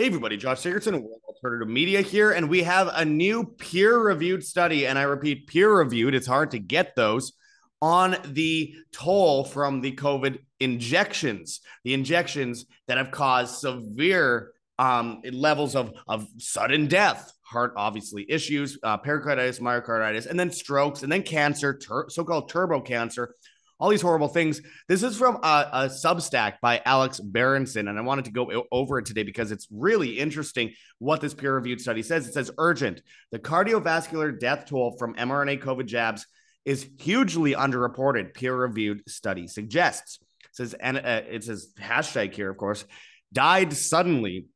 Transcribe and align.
Hey, 0.00 0.06
everybody, 0.06 0.38
Josh 0.38 0.60
Sigurdson, 0.62 0.92
World 0.92 1.20
Alternative 1.28 1.68
Media 1.68 2.00
here, 2.00 2.30
and 2.32 2.48
we 2.48 2.62
have 2.62 2.90
a 2.94 3.04
new 3.04 3.44
peer 3.44 3.98
reviewed 3.98 4.42
study. 4.42 4.86
And 4.86 4.98
I 4.98 5.02
repeat, 5.02 5.46
peer 5.46 5.70
reviewed, 5.70 6.14
it's 6.14 6.26
hard 6.26 6.52
to 6.52 6.58
get 6.58 6.96
those 6.96 7.34
on 7.82 8.16
the 8.24 8.74
toll 8.92 9.44
from 9.44 9.82
the 9.82 9.94
COVID 9.94 10.38
injections, 10.58 11.60
the 11.84 11.92
injections 11.92 12.64
that 12.88 12.96
have 12.96 13.10
caused 13.10 13.56
severe 13.56 14.52
um, 14.78 15.20
levels 15.32 15.76
of, 15.76 15.92
of 16.08 16.26
sudden 16.38 16.86
death, 16.86 17.30
heart 17.42 17.74
obviously 17.76 18.24
issues, 18.26 18.78
uh, 18.82 18.96
pericarditis, 18.96 19.58
myocarditis, 19.58 20.24
and 20.24 20.40
then 20.40 20.50
strokes, 20.50 21.02
and 21.02 21.12
then 21.12 21.22
cancer, 21.22 21.76
ter- 21.76 22.08
so 22.08 22.24
called 22.24 22.48
turbo 22.48 22.80
cancer 22.80 23.34
all 23.80 23.88
these 23.88 24.02
horrible 24.02 24.28
things. 24.28 24.60
This 24.88 25.02
is 25.02 25.16
from 25.16 25.36
a, 25.42 25.68
a, 25.72 25.86
Substack 25.86 26.54
by 26.60 26.82
Alex 26.84 27.18
Berenson, 27.18 27.88
and 27.88 27.98
I 27.98 28.02
wanted 28.02 28.26
to 28.26 28.30
go 28.30 28.66
over 28.70 28.98
it 28.98 29.06
today 29.06 29.22
because 29.22 29.50
it's 29.50 29.66
really 29.70 30.18
interesting 30.18 30.72
what 30.98 31.20
this 31.20 31.34
peer 31.34 31.54
reviewed 31.54 31.80
study 31.80 32.02
says. 32.02 32.28
It 32.28 32.34
says 32.34 32.50
urgent. 32.58 33.02
The 33.32 33.38
cardiovascular 33.38 34.38
death 34.38 34.66
toll 34.66 34.96
from 34.98 35.14
mRNA 35.14 35.62
COVID 35.62 35.86
jabs 35.86 36.26
is 36.64 36.86
hugely 36.98 37.54
underreported. 37.54 38.34
Peer 38.34 38.54
reviewed 38.54 39.02
study 39.08 39.48
suggests. 39.48 40.18
It 40.44 40.56
says, 40.56 40.74
and 40.74 40.98
uh, 40.98 41.22
it 41.28 41.44
says 41.44 41.72
hashtag 41.80 42.34
here, 42.34 42.50
of 42.50 42.58
course, 42.58 42.84
died 43.32 43.72
suddenly. 43.72 44.46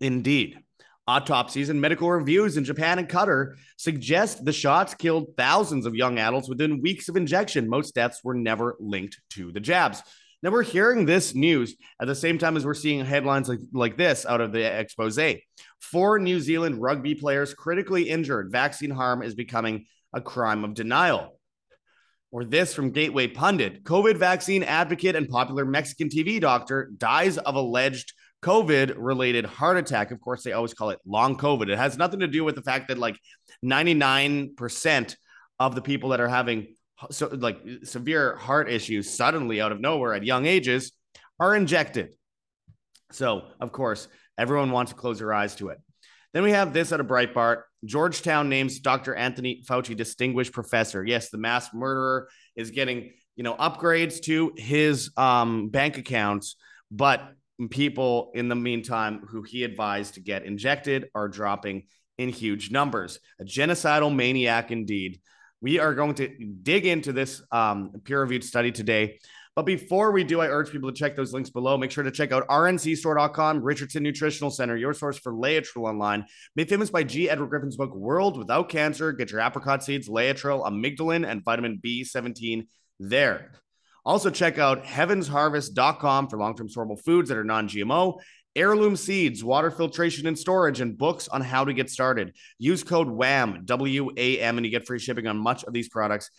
Indeed. 0.00 0.58
Autopsies 1.08 1.70
and 1.70 1.80
medical 1.80 2.10
reviews 2.10 2.58
in 2.58 2.64
Japan 2.64 2.98
and 2.98 3.08
Qatar 3.08 3.54
suggest 3.78 4.44
the 4.44 4.52
shots 4.52 4.92
killed 4.92 5.34
thousands 5.38 5.86
of 5.86 5.94
young 5.94 6.18
adults 6.18 6.50
within 6.50 6.82
weeks 6.82 7.08
of 7.08 7.16
injection. 7.16 7.66
Most 7.66 7.94
deaths 7.94 8.22
were 8.22 8.34
never 8.34 8.76
linked 8.78 9.18
to 9.30 9.50
the 9.50 9.58
jabs. 9.58 10.02
Now 10.42 10.50
we're 10.50 10.62
hearing 10.62 11.06
this 11.06 11.34
news 11.34 11.74
at 11.98 12.08
the 12.08 12.14
same 12.14 12.36
time 12.36 12.58
as 12.58 12.66
we're 12.66 12.74
seeing 12.74 13.02
headlines 13.06 13.48
like, 13.48 13.60
like 13.72 13.96
this 13.96 14.26
out 14.26 14.42
of 14.42 14.52
the 14.52 14.62
expose. 14.62 15.18
Four 15.80 16.18
New 16.18 16.40
Zealand 16.40 16.82
rugby 16.82 17.14
players 17.14 17.54
critically 17.54 18.10
injured. 18.10 18.52
Vaccine 18.52 18.90
harm 18.90 19.22
is 19.22 19.34
becoming 19.34 19.86
a 20.12 20.20
crime 20.20 20.62
of 20.62 20.74
denial. 20.74 21.40
Or 22.30 22.44
this 22.44 22.74
from 22.74 22.90
Gateway 22.90 23.28
Pundit 23.28 23.82
COVID 23.82 24.18
vaccine 24.18 24.62
advocate 24.62 25.16
and 25.16 25.26
popular 25.26 25.64
Mexican 25.64 26.10
TV 26.10 26.38
doctor 26.38 26.90
dies 26.98 27.38
of 27.38 27.54
alleged 27.54 28.12
COVID 28.42 28.94
related 28.96 29.44
heart 29.44 29.76
attack. 29.76 30.10
Of 30.10 30.20
course, 30.20 30.42
they 30.42 30.52
always 30.52 30.74
call 30.74 30.90
it 30.90 31.00
long 31.06 31.36
COVID. 31.36 31.68
It 31.68 31.78
has 31.78 31.98
nothing 31.98 32.20
to 32.20 32.28
do 32.28 32.44
with 32.44 32.54
the 32.54 32.62
fact 32.62 32.88
that 32.88 32.98
like 32.98 33.18
99% 33.64 35.16
of 35.60 35.74
the 35.74 35.82
people 35.82 36.10
that 36.10 36.20
are 36.20 36.28
having 36.28 36.76
so 37.10 37.28
like 37.28 37.58
severe 37.84 38.36
heart 38.36 38.70
issues 38.70 39.08
suddenly 39.10 39.60
out 39.60 39.72
of 39.72 39.80
nowhere 39.80 40.14
at 40.14 40.24
young 40.24 40.46
ages 40.46 40.92
are 41.38 41.54
injected. 41.54 42.10
So, 43.12 43.42
of 43.60 43.72
course, 43.72 44.08
everyone 44.36 44.70
wants 44.70 44.92
to 44.92 44.98
close 44.98 45.18
their 45.18 45.32
eyes 45.32 45.54
to 45.56 45.68
it. 45.68 45.78
Then 46.34 46.42
we 46.42 46.50
have 46.50 46.72
this 46.72 46.92
at 46.92 47.00
a 47.00 47.04
Breitbart. 47.04 47.62
Georgetown 47.84 48.48
names 48.48 48.80
Dr. 48.80 49.14
Anthony 49.14 49.62
Fauci 49.66 49.96
distinguished 49.96 50.52
professor. 50.52 51.04
Yes, 51.04 51.30
the 51.30 51.38
mass 51.38 51.72
murderer 51.72 52.28
is 52.56 52.70
getting, 52.70 53.12
you 53.36 53.44
know, 53.44 53.54
upgrades 53.54 54.20
to 54.22 54.52
his 54.56 55.10
um, 55.16 55.68
bank 55.68 55.96
accounts, 55.96 56.56
but 56.90 57.32
people 57.66 58.30
in 58.34 58.48
the 58.48 58.54
meantime 58.54 59.26
who 59.28 59.42
he 59.42 59.64
advised 59.64 60.14
to 60.14 60.20
get 60.20 60.44
injected 60.44 61.08
are 61.14 61.28
dropping 61.28 61.86
in 62.18 62.28
huge 62.28 62.70
numbers. 62.70 63.18
A 63.40 63.44
genocidal 63.44 64.14
maniac 64.14 64.70
indeed. 64.70 65.20
We 65.60 65.80
are 65.80 65.94
going 65.94 66.14
to 66.14 66.28
dig 66.62 66.86
into 66.86 67.12
this 67.12 67.42
um, 67.50 67.92
peer 68.04 68.20
reviewed 68.20 68.44
study 68.44 68.70
today. 68.70 69.18
But 69.56 69.66
before 69.66 70.12
we 70.12 70.22
do, 70.22 70.40
I 70.40 70.46
urge 70.46 70.70
people 70.70 70.88
to 70.88 70.96
check 70.96 71.16
those 71.16 71.32
links 71.32 71.50
below. 71.50 71.76
Make 71.76 71.90
sure 71.90 72.04
to 72.04 72.12
check 72.12 72.30
out 72.30 72.46
rncstore.com, 72.46 73.60
Richardson 73.60 74.04
Nutritional 74.04 74.52
Center, 74.52 74.76
your 74.76 74.94
source 74.94 75.18
for 75.18 75.32
Laetrile 75.32 75.88
online. 75.88 76.26
Made 76.54 76.68
famous 76.68 76.90
by 76.90 77.02
G. 77.02 77.28
Edward 77.28 77.48
Griffin's 77.48 77.76
book, 77.76 77.92
World 77.92 78.38
Without 78.38 78.68
Cancer. 78.68 79.10
Get 79.10 79.32
your 79.32 79.40
apricot 79.40 79.82
seeds, 79.82 80.08
Laetrile, 80.08 80.64
amygdalin, 80.64 81.28
and 81.28 81.42
vitamin 81.42 81.80
B17 81.84 82.68
there. 83.00 83.50
Also, 84.08 84.30
check 84.30 84.56
out 84.56 84.84
heavensharvest.com 84.84 86.28
for 86.28 86.38
long 86.38 86.56
term 86.56 86.66
storable 86.66 86.98
foods 86.98 87.28
that 87.28 87.36
are 87.36 87.44
non 87.44 87.68
GMO, 87.68 88.18
heirloom 88.56 88.96
seeds, 88.96 89.44
water 89.44 89.70
filtration 89.70 90.26
and 90.26 90.38
storage, 90.38 90.80
and 90.80 90.96
books 90.96 91.28
on 91.28 91.42
how 91.42 91.62
to 91.62 91.74
get 91.74 91.90
started. 91.90 92.34
Use 92.58 92.82
code 92.82 93.10
WAM, 93.10 93.66
W 93.66 94.08
A 94.16 94.40
M, 94.40 94.56
and 94.56 94.64
you 94.64 94.72
get 94.72 94.86
free 94.86 94.98
shipping 94.98 95.26
on 95.26 95.36
much 95.36 95.62
of 95.64 95.74
these 95.74 95.90
products 95.90 96.30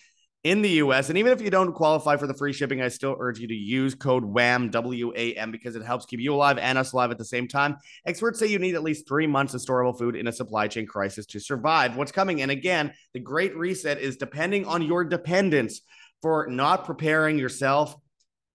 in 0.44 0.63
the 0.63 0.69
US. 0.69 1.09
And 1.09 1.18
even 1.19 1.31
if 1.31 1.41
you 1.44 1.52
don't 1.52 1.74
qualify 1.74 2.18
for 2.18 2.25
the 2.25 2.34
free 2.34 2.53
shipping, 2.53 2.81
I 2.81 2.88
still 2.88 3.16
urge 3.19 3.38
you 3.38 3.47
to 3.47 3.53
use 3.53 3.94
code 3.94 4.25
WAM, 4.25 4.72
W 4.72 5.13
A 5.16 5.36
M, 5.36 5.51
because 5.51 5.75
it 5.75 5.86
helps 5.86 6.07
keep 6.07 6.19
you 6.19 6.34
alive 6.34 6.57
and 6.57 6.75
us 6.75 6.94
alive 6.94 7.12
at 7.12 7.19
the 7.19 7.25
same 7.25 7.47
time. 7.47 7.78
Experts 8.03 8.40
say 8.40 8.47
you 8.47 8.57
need 8.57 8.74
at 8.74 8.81
least 8.81 9.07
three 9.07 9.28
months 9.28 9.53
of 9.53 9.62
storable 9.62 9.96
food 9.96 10.16
in 10.16 10.25
a 10.25 10.31
supply 10.31 10.68
chain 10.68 10.88
crisis 10.88 11.28
to 11.28 11.40
survive 11.40 11.96
what's 11.96 12.12
coming. 12.12 12.41
And 12.41 12.50
again, 12.50 12.94
the 13.13 13.19
great 13.19 13.56
reset 13.56 14.00
is 14.00 14.18
depending 14.18 14.66
on 14.66 14.81
your 14.81 15.03
dependence 15.03 15.81
for 16.22 16.47
not 16.47 16.85
preparing 16.85 17.38
yourself 17.38 17.96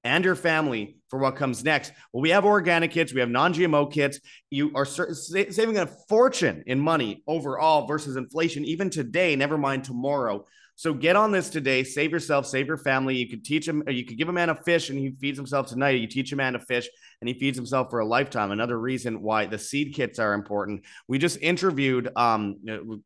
and 0.05 0.25
your 0.25 0.35
family 0.35 0.99
for 1.09 1.19
what 1.19 1.37
comes 1.37 1.65
next. 1.65 1.93
Well, 2.13 2.21
we 2.23 2.31
have 2.31 2.45
organic 2.45 2.91
kits, 2.91 3.15
we 3.15 3.21
have 3.21 3.31
non 3.31 3.55
GMO 3.55 3.91
kits. 3.91 4.21
You 4.51 4.73
are 4.75 4.85
saving 4.85 5.79
a 5.79 5.87
fortune 6.09 6.63
in 6.67 6.79
money 6.79 7.23
overall 7.27 7.87
versus 7.87 8.17
inflation, 8.17 8.65
even 8.65 8.91
today, 8.91 9.35
never 9.35 9.57
mind 9.57 9.85
tomorrow. 9.85 10.45
So 10.77 10.93
get 10.93 11.15
on 11.15 11.31
this 11.31 11.51
today. 11.51 11.85
Save 11.85 12.11
yourself, 12.11 12.47
save 12.47 12.67
your 12.67 12.77
family. 12.77 13.17
You 13.17 13.29
could 13.29 13.45
teach 13.45 13.67
him, 13.67 13.85
you 13.87 14.05
could 14.05 14.19
give 14.19 14.29
a 14.29 14.33
man 14.33 14.51
a 14.51 14.57
fish 14.57 14.91
and 14.91 14.99
he 14.99 15.15
feeds 15.21 15.39
himself 15.39 15.69
tonight. 15.69 16.01
You 16.01 16.09
teach 16.09 16.33
a 16.33 16.37
man 16.37 16.55
to 16.55 16.59
fish 16.59 16.89
and 17.21 17.29
he 17.29 17.39
feeds 17.39 17.57
himself 17.57 17.91
for 17.91 18.01
a 18.01 18.05
lifetime. 18.05 18.51
Another 18.51 18.79
reason 18.79 19.23
why 19.23 19.47
the 19.47 19.59
seed 19.59 19.95
kits 19.95 20.19
are 20.19 20.35
important. 20.35 20.85
We 21.07 21.19
just 21.19 21.39
interviewed 21.41 22.11
um, 22.17 22.57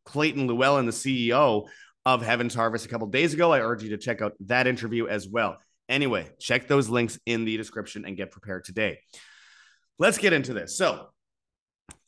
Clayton 0.06 0.46
Llewellyn, 0.46 0.86
the 0.86 0.92
CEO 0.92 1.66
of 2.14 2.22
Heaven's 2.22 2.54
Harvest 2.54 2.86
a 2.86 2.88
couple 2.88 3.06
days 3.08 3.34
ago. 3.34 3.52
I 3.52 3.60
urge 3.60 3.82
you 3.82 3.90
to 3.90 3.98
check 3.98 4.22
out 4.22 4.32
that 4.46 4.66
interview 4.66 5.08
as 5.08 5.28
well. 5.28 5.58
Anyway, 5.90 6.26
check 6.38 6.66
those 6.66 6.88
links 6.88 7.18
in 7.26 7.44
the 7.44 7.58
description 7.58 8.06
and 8.06 8.16
get 8.16 8.30
prepared 8.30 8.64
today. 8.64 9.00
Let's 9.98 10.16
get 10.16 10.32
into 10.32 10.54
this. 10.54 10.78
So, 10.78 11.08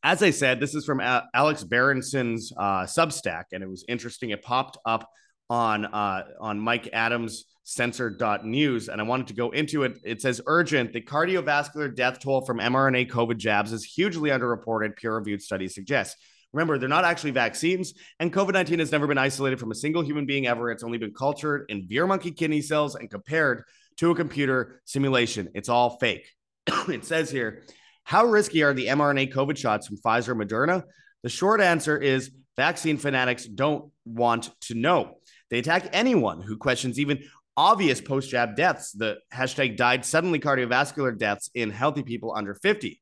as 0.02 0.22
I 0.22 0.30
said, 0.30 0.58
this 0.58 0.74
is 0.74 0.86
from 0.86 1.00
Alex 1.00 1.64
Berenson's 1.64 2.50
uh, 2.56 2.84
Substack, 2.84 3.44
and 3.52 3.62
it 3.62 3.68
was 3.68 3.84
interesting. 3.88 4.30
It 4.30 4.42
popped 4.42 4.78
up 4.86 5.06
on 5.50 5.84
uh, 5.84 6.22
on 6.40 6.58
Mike 6.58 6.88
Adams 6.94 7.44
censored.news 7.64 8.88
and 8.88 9.00
I 9.00 9.04
wanted 9.04 9.28
to 9.28 9.34
go 9.34 9.50
into 9.50 9.84
it. 9.84 9.98
It 10.02 10.20
says 10.22 10.40
urgent. 10.46 10.92
The 10.92 11.02
cardiovascular 11.02 11.94
death 11.94 12.18
toll 12.18 12.44
from 12.44 12.58
mRNA 12.58 13.10
COVID 13.10 13.36
jabs 13.36 13.72
is 13.72 13.84
hugely 13.84 14.30
underreported, 14.30 14.96
peer 14.96 15.14
reviewed 15.14 15.42
studies 15.42 15.74
suggests. 15.74 16.16
Remember, 16.52 16.78
they're 16.78 16.88
not 16.88 17.04
actually 17.04 17.30
vaccines, 17.30 17.94
and 18.18 18.32
COVID 18.32 18.52
19 18.52 18.80
has 18.80 18.90
never 18.90 19.06
been 19.06 19.18
isolated 19.18 19.60
from 19.60 19.70
a 19.70 19.74
single 19.74 20.02
human 20.02 20.26
being 20.26 20.46
ever. 20.46 20.70
It's 20.70 20.82
only 20.82 20.98
been 20.98 21.14
cultured 21.14 21.66
in 21.68 21.86
Vero 21.86 22.06
monkey 22.06 22.32
kidney 22.32 22.60
cells 22.60 22.96
and 22.96 23.08
compared 23.08 23.64
to 23.98 24.10
a 24.10 24.14
computer 24.14 24.80
simulation. 24.84 25.48
It's 25.54 25.68
all 25.68 25.98
fake. 25.98 26.28
it 26.88 27.04
says 27.04 27.30
here, 27.30 27.62
how 28.04 28.24
risky 28.24 28.62
are 28.62 28.74
the 28.74 28.86
mRNA 28.86 29.32
COVID 29.32 29.56
shots 29.56 29.86
from 29.86 29.98
Pfizer 29.98 30.32
and 30.32 30.40
Moderna? 30.40 30.82
The 31.22 31.28
short 31.28 31.60
answer 31.60 31.96
is 31.96 32.30
vaccine 32.56 32.96
fanatics 32.96 33.44
don't 33.46 33.92
want 34.04 34.50
to 34.62 34.74
know. 34.74 35.18
They 35.50 35.58
attack 35.58 35.90
anyone 35.92 36.40
who 36.40 36.56
questions 36.56 36.98
even 36.98 37.22
obvious 37.56 38.00
post 38.00 38.30
jab 38.30 38.56
deaths. 38.56 38.92
The 38.92 39.18
hashtag 39.32 39.76
died 39.76 40.04
suddenly 40.04 40.40
cardiovascular 40.40 41.16
deaths 41.16 41.50
in 41.54 41.70
healthy 41.70 42.02
people 42.02 42.34
under 42.34 42.54
50. 42.54 42.99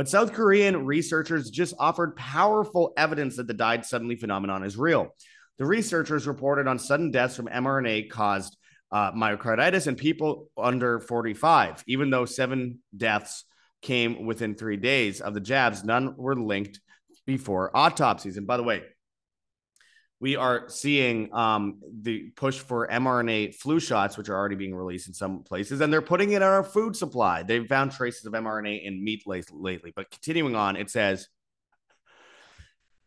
But 0.00 0.08
South 0.08 0.32
Korean 0.32 0.86
researchers 0.86 1.50
just 1.50 1.74
offered 1.78 2.16
powerful 2.16 2.94
evidence 2.96 3.36
that 3.36 3.46
the 3.46 3.52
died 3.52 3.84
suddenly 3.84 4.16
phenomenon 4.16 4.64
is 4.64 4.78
real. 4.78 5.14
The 5.58 5.66
researchers 5.66 6.26
reported 6.26 6.66
on 6.66 6.78
sudden 6.78 7.10
deaths 7.10 7.36
from 7.36 7.48
mRNA 7.48 8.08
caused 8.08 8.56
uh, 8.90 9.12
myocarditis 9.12 9.88
in 9.88 9.96
people 9.96 10.48
under 10.56 11.00
45. 11.00 11.84
Even 11.86 12.08
though 12.08 12.24
seven 12.24 12.78
deaths 12.96 13.44
came 13.82 14.24
within 14.24 14.54
three 14.54 14.78
days 14.78 15.20
of 15.20 15.34
the 15.34 15.40
jabs, 15.40 15.84
none 15.84 16.16
were 16.16 16.34
linked 16.34 16.80
before 17.26 17.70
autopsies. 17.76 18.38
And 18.38 18.46
by 18.46 18.56
the 18.56 18.62
way, 18.62 18.80
we 20.20 20.36
are 20.36 20.68
seeing 20.68 21.32
um, 21.34 21.80
the 22.02 22.30
push 22.36 22.58
for 22.58 22.86
mRNA 22.88 23.54
flu 23.54 23.80
shots, 23.80 24.18
which 24.18 24.28
are 24.28 24.36
already 24.36 24.54
being 24.54 24.74
released 24.74 25.08
in 25.08 25.14
some 25.14 25.42
places, 25.42 25.80
and 25.80 25.90
they're 25.90 26.02
putting 26.02 26.32
it 26.32 26.36
in 26.36 26.42
our 26.42 26.62
food 26.62 26.94
supply. 26.94 27.42
They've 27.42 27.66
found 27.66 27.92
traces 27.92 28.26
of 28.26 28.34
mRNA 28.34 28.84
in 28.84 29.02
meat 29.02 29.24
lately. 29.26 29.92
But 29.96 30.10
continuing 30.10 30.54
on, 30.54 30.76
it 30.76 30.90
says, 30.90 31.28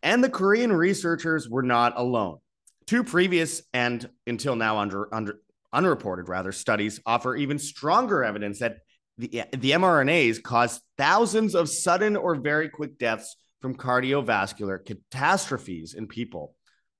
and 0.01 0.23
the 0.23 0.29
Korean 0.29 0.73
researchers 0.73 1.47
were 1.47 1.61
not 1.61 1.93
alone. 1.95 2.39
Two 2.87 3.03
previous 3.03 3.61
and 3.73 4.09
until 4.27 4.55
now 4.55 4.79
under, 4.79 5.13
under 5.13 5.39
unreported 5.71 6.27
rather 6.27 6.51
studies 6.51 6.99
offer 7.05 7.35
even 7.35 7.57
stronger 7.57 8.23
evidence 8.23 8.59
that 8.59 8.79
the, 9.17 9.43
the 9.51 9.71
mRNAs 9.71 10.41
cause 10.41 10.81
thousands 10.97 11.55
of 11.55 11.69
sudden 11.69 12.17
or 12.17 12.35
very 12.35 12.69
quick 12.69 12.97
deaths 12.97 13.37
from 13.61 13.75
cardiovascular 13.75 14.83
catastrophes 14.83 15.93
in 15.93 16.07
people 16.07 16.55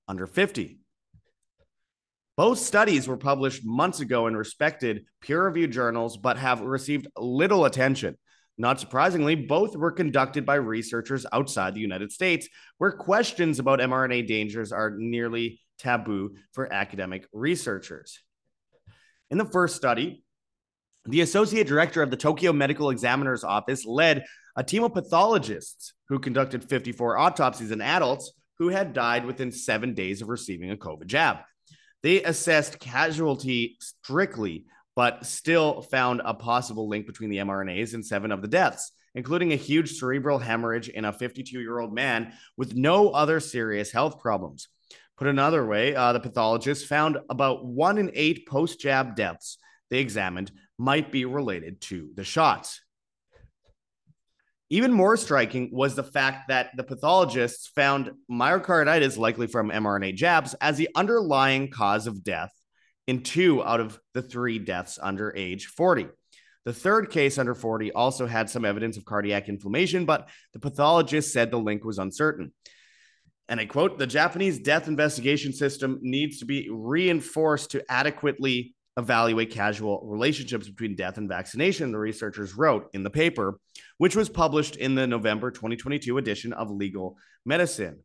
under 0.08 0.26
50. 0.26 0.78
Both 2.36 2.58
studies 2.58 3.06
were 3.06 3.16
published 3.16 3.64
months 3.64 4.00
ago 4.00 4.26
in 4.26 4.36
respected 4.36 5.04
peer 5.20 5.44
reviewed 5.44 5.70
journals, 5.70 6.16
but 6.16 6.36
have 6.36 6.60
received 6.60 7.06
little 7.16 7.64
attention. 7.64 8.18
Not 8.58 8.80
surprisingly, 8.80 9.34
both 9.34 9.76
were 9.76 9.92
conducted 9.92 10.46
by 10.46 10.56
researchers 10.56 11.26
outside 11.32 11.74
the 11.74 11.80
United 11.80 12.12
States, 12.12 12.48
where 12.78 12.92
questions 12.92 13.58
about 13.58 13.80
mRNA 13.80 14.26
dangers 14.26 14.72
are 14.72 14.94
nearly 14.96 15.60
taboo 15.78 16.36
for 16.52 16.72
academic 16.72 17.26
researchers. 17.32 18.20
In 19.30 19.38
the 19.38 19.44
first 19.44 19.74
study, 19.74 20.24
the 21.06 21.20
associate 21.20 21.66
director 21.66 22.02
of 22.02 22.10
the 22.10 22.16
Tokyo 22.16 22.52
Medical 22.52 22.90
Examiner's 22.90 23.44
Office 23.44 23.84
led 23.84 24.24
a 24.56 24.62
team 24.62 24.84
of 24.84 24.94
pathologists 24.94 25.92
who 26.08 26.18
conducted 26.18 26.64
54 26.64 27.18
autopsies 27.18 27.70
in 27.70 27.80
adults 27.80 28.32
who 28.58 28.68
had 28.68 28.92
died 28.92 29.24
within 29.24 29.52
seven 29.52 29.94
days 29.94 30.22
of 30.22 30.28
receiving 30.28 30.70
a 30.70 30.76
COVID 30.76 31.06
jab. 31.06 31.38
They 32.02 32.22
assessed 32.22 32.80
casualty 32.80 33.76
strictly 33.80 34.66
but 34.96 35.26
still 35.26 35.82
found 35.82 36.22
a 36.24 36.34
possible 36.34 36.88
link 36.88 37.06
between 37.06 37.30
the 37.30 37.38
mRNAs 37.38 37.94
and 37.94 38.06
seven 38.06 38.30
of 38.30 38.42
the 38.42 38.48
deaths, 38.48 38.92
including 39.14 39.52
a 39.52 39.56
huge 39.56 39.92
cerebral 39.98 40.38
hemorrhage 40.38 40.88
in 40.88 41.04
a 41.04 41.12
52 41.12 41.58
year 41.60 41.78
old 41.78 41.92
man 41.92 42.32
with 42.56 42.74
no 42.74 43.10
other 43.10 43.40
serious 43.40 43.90
health 43.90 44.20
problems. 44.20 44.68
Put 45.16 45.28
another 45.28 45.64
way, 45.64 45.94
uh, 45.94 46.12
the 46.12 46.20
pathologists 46.20 46.86
found 46.86 47.18
about 47.30 47.64
one 47.64 47.98
in 47.98 48.10
eight 48.14 48.46
post 48.46 48.80
jab 48.80 49.16
deaths 49.16 49.58
they 49.90 49.98
examined 49.98 50.50
might 50.78 51.12
be 51.12 51.24
related 51.24 51.80
to 51.80 52.10
the 52.14 52.24
shots. 52.24 52.80
Even 54.70 54.92
more 54.92 55.16
striking 55.16 55.70
was 55.72 55.94
the 55.94 56.02
fact 56.02 56.48
that 56.48 56.70
the 56.76 56.82
pathologists 56.82 57.68
found 57.68 58.10
myocarditis, 58.30 59.18
likely 59.18 59.46
from 59.46 59.70
mRNA 59.70 60.14
jabs, 60.14 60.54
as 60.54 60.76
the 60.76 60.88
underlying 60.94 61.70
cause 61.70 62.06
of 62.06 62.24
death 62.24 62.50
in 63.06 63.22
two 63.22 63.62
out 63.62 63.80
of 63.80 63.98
the 64.14 64.22
three 64.22 64.58
deaths 64.58 64.98
under 65.00 65.34
age 65.36 65.66
40. 65.66 66.06
The 66.64 66.72
third 66.72 67.10
case 67.10 67.36
under 67.36 67.54
40 67.54 67.92
also 67.92 68.26
had 68.26 68.48
some 68.48 68.64
evidence 68.64 68.96
of 68.96 69.04
cardiac 69.04 69.50
inflammation, 69.50 70.06
but 70.06 70.28
the 70.54 70.58
pathologist 70.58 71.32
said 71.32 71.50
the 71.50 71.58
link 71.58 71.84
was 71.84 71.98
uncertain. 71.98 72.52
And 73.48 73.60
I 73.60 73.66
quote 73.66 73.98
The 73.98 74.06
Japanese 74.06 74.58
death 74.58 74.88
investigation 74.88 75.52
system 75.52 75.98
needs 76.00 76.38
to 76.38 76.46
be 76.46 76.70
reinforced 76.70 77.72
to 77.72 77.84
adequately 77.90 78.74
evaluate 78.96 79.50
casual 79.50 80.02
relationships 80.04 80.68
between 80.68 80.94
death 80.94 81.18
and 81.18 81.28
vaccination, 81.28 81.92
the 81.92 81.98
researchers 81.98 82.54
wrote 82.54 82.88
in 82.92 83.02
the 83.02 83.10
paper, 83.10 83.58
which 83.98 84.14
was 84.16 84.28
published 84.28 84.76
in 84.76 84.94
the 84.94 85.06
November 85.06 85.50
2022 85.50 86.18
edition 86.18 86.52
of 86.52 86.70
Legal 86.70 87.16
Medicine 87.44 87.98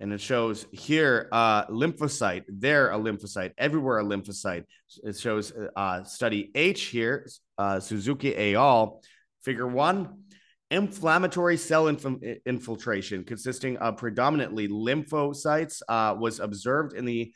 and 0.00 0.12
it 0.12 0.20
shows 0.20 0.66
here 0.72 1.28
uh, 1.32 1.66
lymphocyte, 1.66 2.44
there 2.48 2.90
a 2.92 2.98
lymphocyte, 2.98 3.52
everywhere 3.58 3.98
a 3.98 4.04
lymphocyte. 4.04 4.64
It 5.02 5.18
shows 5.18 5.52
uh, 5.76 6.04
study 6.04 6.50
H 6.54 6.84
here, 6.84 7.28
uh, 7.56 7.80
Suzuki 7.80 8.34
et 8.34 8.54
al. 8.54 9.02
Figure 9.42 9.66
one, 9.66 10.24
inflammatory 10.70 11.56
cell 11.56 11.88
inf- 11.88 12.22
infiltration 12.46 13.24
consisting 13.24 13.76
of 13.78 13.96
predominantly 13.96 14.68
lymphocytes 14.68 15.82
uh, 15.88 16.14
was 16.18 16.38
observed 16.38 16.94
in 16.94 17.04
the 17.04 17.32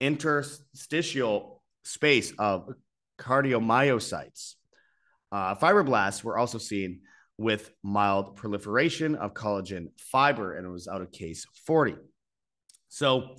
interstitial 0.00 1.53
space 1.84 2.32
of 2.38 2.68
cardiomyocytes. 3.18 4.54
Uh, 5.30 5.54
fibroblasts 5.54 6.22
were 6.22 6.38
also 6.38 6.58
seen 6.58 7.00
with 7.36 7.70
mild 7.82 8.36
proliferation 8.36 9.14
of 9.16 9.34
collagen 9.34 9.86
fiber, 9.98 10.56
and 10.56 10.66
it 10.66 10.70
was 10.70 10.88
out 10.88 11.02
of 11.02 11.10
case 11.10 11.46
40. 11.66 11.96
So 12.88 13.36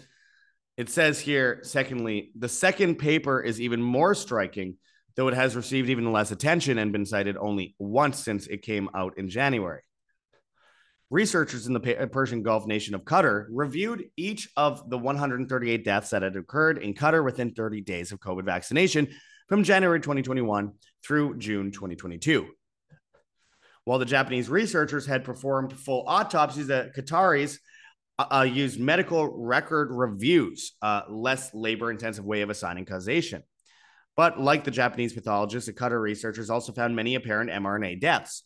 it 0.77 0.89
says 0.89 1.19
here, 1.19 1.59
secondly, 1.63 2.31
the 2.38 2.50
second 2.50 2.95
paper 2.95 3.42
is 3.42 3.62
even 3.62 3.81
more 3.81 4.13
striking, 4.13 4.75
though 5.15 5.30
it 5.30 5.33
has 5.33 5.56
received 5.56 5.89
even 5.89 6.12
less 6.12 6.31
attention 6.31 6.77
and 6.77 6.92
been 6.92 7.06
cited 7.06 7.38
only 7.38 7.75
once 7.80 8.19
since 8.19 8.47
it 8.47 8.62
came 8.62 8.89
out 8.94 9.18
in 9.18 9.30
January. 9.30 9.81
Researchers 11.12 11.68
in 11.68 11.74
the 11.74 12.10
Persian 12.12 12.42
Gulf 12.42 12.66
nation 12.66 12.96
of 12.96 13.04
Qatar 13.04 13.46
reviewed 13.52 14.06
each 14.18 14.50
of 14.57 14.90
the 14.90 14.98
138 14.98 15.86
deaths 15.86 16.10
that 16.10 16.24
had 16.24 16.36
occurred 16.36 16.80
in 16.80 16.96
Qatar 16.96 17.24
within 17.24 17.54
30 17.54 17.81
days 17.81 18.12
of 18.12 18.19
COVID 18.19 18.44
vaccination 18.44 19.07
from 19.48 19.63
January 19.63 20.00
2021 20.00 20.72
through 21.06 21.38
June 21.38 21.72
2022. 21.72 22.48
While 23.84 24.00
the 24.00 24.06
Japanese 24.06 24.50
researchers 24.50 25.06
had 25.06 25.24
performed 25.24 25.74
full 25.74 26.06
autopsies, 26.07 26.68
the 26.68 26.92
Qataris 26.98 27.60
uh, 28.18 28.25
uh 28.31 28.42
used 28.42 28.80
medical 28.80 29.28
record 29.28 29.90
reviews, 29.92 30.74
uh, 30.81 31.02
less 31.07 31.54
labor 31.54 31.92
intensive 31.92 32.25
way 32.25 32.42
of 32.42 32.50
assigning 32.50 32.86
causation. 32.86 33.44
But 34.18 34.40
like 34.40 34.63
the 34.63 34.72
Japanese 34.72 35.13
pathologists, 35.13 35.68
the 35.68 35.74
Qatar 35.74 36.02
researchers 36.02 36.50
also 36.50 36.74
found 36.74 36.96
many 36.96 37.13
apparent 37.13 37.52
mRNA 37.52 38.02
deaths. 38.02 38.44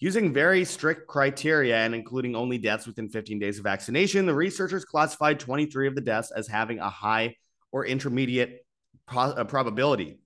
Using 0.00 0.32
very 0.32 0.64
strict 0.64 1.06
criteria 1.06 1.76
and 1.76 1.94
including 1.94 2.34
only 2.34 2.56
deaths 2.56 2.86
within 2.86 3.10
15 3.10 3.38
days 3.38 3.58
of 3.58 3.64
vaccination, 3.64 4.24
the 4.24 4.34
researchers 4.34 4.86
classified 4.86 5.38
23 5.38 5.88
of 5.88 5.94
the 5.94 6.00
deaths 6.00 6.30
as 6.30 6.48
having 6.48 6.78
a 6.78 6.88
high 6.88 7.36
or 7.70 7.84
intermediate 7.84 8.64
pro- 9.06 9.24
uh, 9.24 9.44
probability 9.44 10.18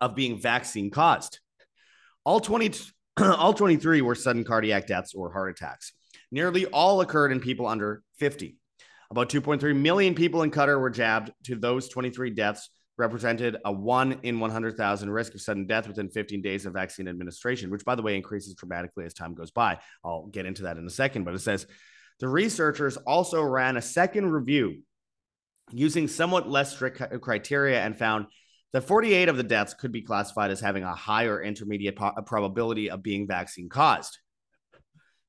of 0.00 0.14
being 0.14 0.38
vaccine 0.38 0.90
caused. 0.90 1.40
All 2.24 2.38
20, 2.38 2.72
all 3.20 3.52
23 3.52 4.02
were 4.02 4.14
sudden 4.14 4.44
cardiac 4.44 4.86
deaths 4.86 5.14
or 5.14 5.32
heart 5.32 5.50
attacks. 5.50 5.92
Nearly 6.30 6.66
all 6.66 7.00
occurred 7.00 7.32
in 7.32 7.40
people 7.40 7.66
under 7.66 8.04
50. 8.18 8.56
About 9.10 9.28
2.3 9.28 9.74
million 9.74 10.14
people 10.14 10.42
in 10.42 10.52
Qatar 10.52 10.80
were 10.80 10.90
jabbed. 10.90 11.32
To 11.46 11.56
those 11.56 11.88
23 11.88 12.30
deaths, 12.30 12.70
represented 12.98 13.56
a 13.64 13.72
1 13.72 14.20
in 14.22 14.40
100,000 14.40 15.10
risk 15.10 15.34
of 15.34 15.40
sudden 15.40 15.66
death 15.66 15.86
within 15.86 16.08
15 16.08 16.42
days 16.42 16.66
of 16.66 16.72
vaccine 16.72 17.08
administration, 17.08 17.70
which, 17.70 17.84
by 17.84 17.94
the 17.94 18.02
way, 18.02 18.16
increases 18.16 18.54
dramatically 18.54 19.04
as 19.04 19.14
time 19.14 19.34
goes 19.34 19.50
by. 19.50 19.78
I'll 20.04 20.26
get 20.26 20.46
into 20.46 20.62
that 20.62 20.78
in 20.78 20.86
a 20.86 20.90
second, 20.90 21.24
but 21.24 21.34
it 21.34 21.40
says 21.40 21.66
the 22.20 22.28
researchers 22.28 22.96
also 22.96 23.42
ran 23.42 23.76
a 23.76 23.82
second 23.82 24.30
review 24.30 24.82
using 25.72 26.08
somewhat 26.08 26.48
less 26.48 26.72
strict 26.72 27.20
criteria 27.20 27.82
and 27.82 27.98
found 27.98 28.26
that 28.72 28.82
48 28.82 29.28
of 29.28 29.36
the 29.36 29.42
deaths 29.42 29.74
could 29.74 29.92
be 29.92 30.02
classified 30.02 30.50
as 30.50 30.60
having 30.60 30.84
a 30.84 30.94
higher 30.94 31.42
intermediate 31.42 31.96
po- 31.96 32.12
probability 32.24 32.90
of 32.90 33.02
being 33.02 33.26
vaccine 33.26 33.68
caused. 33.68 34.18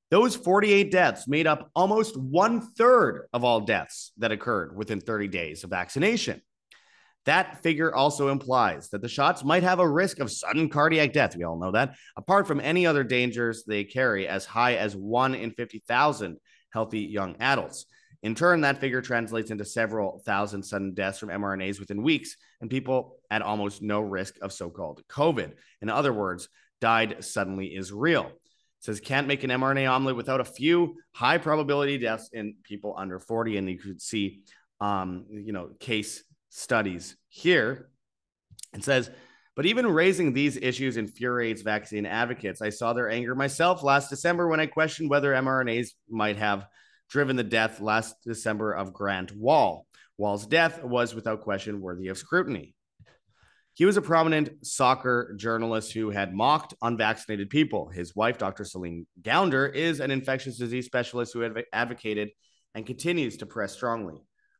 Those 0.10 0.36
48 0.36 0.90
deaths 0.90 1.28
made 1.28 1.48
up 1.48 1.70
almost 1.76 2.16
one 2.18 2.62
third 2.62 3.28
of 3.34 3.44
all 3.44 3.62
deaths 3.62 4.14
that 4.18 4.32
occurred 4.32 4.76
within 4.76 5.02
30 5.02 5.28
days 5.28 5.64
of 5.64 5.70
vaccination. 5.70 6.42
That 7.28 7.62
figure 7.62 7.94
also 7.94 8.30
implies 8.30 8.88
that 8.90 9.02
the 9.02 9.10
shots 9.10 9.44
might 9.44 9.64
have 9.64 9.80
a 9.80 9.88
risk 9.88 10.20
of 10.20 10.32
sudden 10.32 10.70
cardiac 10.70 11.12
death. 11.12 11.36
We 11.36 11.44
all 11.44 11.60
know 11.60 11.72
that, 11.72 11.96
apart 12.16 12.48
from 12.48 12.62
any 12.62 12.88
other 12.88 13.04
dangers 13.04 13.66
they 13.68 13.84
carry, 13.84 14.30
as 14.30 14.46
high 14.46 14.76
as 14.76 14.96
one 14.96 15.36
in 15.36 15.52
50,000 15.52 16.38
healthy 16.72 17.02
young 17.02 17.36
adults. 17.42 17.86
In 18.24 18.34
turn, 18.34 18.62
that 18.62 18.80
figure 18.80 19.02
translates 19.02 19.52
into 19.52 19.66
several 19.66 20.22
thousand 20.26 20.64
sudden 20.64 20.94
deaths 20.94 21.20
from 21.20 21.28
mRNAs 21.28 21.82
within 21.82 22.02
weeks, 22.02 22.38
and 22.62 22.70
people 22.70 23.18
at 23.30 23.42
almost 23.42 23.82
no 23.82 24.00
risk 24.00 24.36
of 24.42 24.54
so 24.54 24.70
called 24.70 25.04
COVID. 25.10 25.52
In 25.82 25.90
other 25.90 26.14
words, 26.14 26.48
died 26.80 27.26
suddenly 27.26 27.68
is 27.76 27.92
real 27.92 28.28
It 28.28 28.32
says 28.80 29.02
can't 29.02 29.28
make 29.28 29.44
an 29.44 29.50
mRNA 29.50 29.92
omelet 29.92 30.16
without 30.16 30.40
a 30.40 30.46
few 30.46 30.96
high 31.12 31.40
probability 31.40 31.98
deaths 31.98 32.30
in 32.32 32.56
people 32.64 32.96
under 32.98 33.20
40. 33.20 33.58
And 33.58 33.70
you 33.70 33.78
could 33.78 34.02
see, 34.02 34.44
um, 34.80 35.26
you 35.30 35.52
know, 35.52 35.72
case 35.82 36.24
studies 36.50 37.16
here. 37.30 37.90
It 38.74 38.84
says, 38.84 39.10
but 39.56 39.66
even 39.66 39.88
raising 39.88 40.34
these 40.34 40.56
issues 40.56 40.98
infuriates 40.98 41.64
vaccine 41.64 42.06
advocates. 42.06 42.62
I 42.62 42.70
saw 42.70 42.94
their 42.94 43.10
anger 43.10 43.34
myself 43.34 43.82
last 43.82 44.10
December 44.10 44.48
when 44.48 44.60
I 44.60 44.68
questioned 44.68 45.10
whether 45.10 45.34
mRNAs 45.34 45.90
might 46.08 46.38
have 46.38 46.68
driven 47.10 47.36
the 47.36 47.44
death 47.44 47.80
last 47.80 48.16
December 48.24 48.74
of 48.74 48.94
Grant 48.94 49.36
Wahl. 49.36 49.88
Wahl's 50.16 50.46
death 50.46 50.84
was 50.84 51.16
without 51.16 51.42
question 51.42 51.82
worthy 51.82 52.10
of 52.10 52.20
scrutiny. 52.20 52.76
He 53.74 53.86
was 53.86 53.98
a 53.98 54.02
prominent 54.02 54.66
soccer 54.66 55.34
journalist 55.38 55.92
who 55.92 56.10
had 56.10 56.34
mocked 56.34 56.76
unvaccinated 56.82 57.50
people. 57.50 57.90
His 57.90 58.16
wife, 58.16 58.38
Dr. 58.38 58.64
Celine 58.64 59.08
Gounder, 59.22 59.72
is 59.72 60.00
an 60.00 60.12
infectious 60.12 60.58
disease 60.58 60.86
specialist 60.86 61.34
who 61.34 61.44
adv- 61.44 61.66
advocated 61.74 62.30
and 62.74 62.86
continues 62.86 63.38
to 63.38 63.46
press 63.46 63.74
strongly 63.74 64.18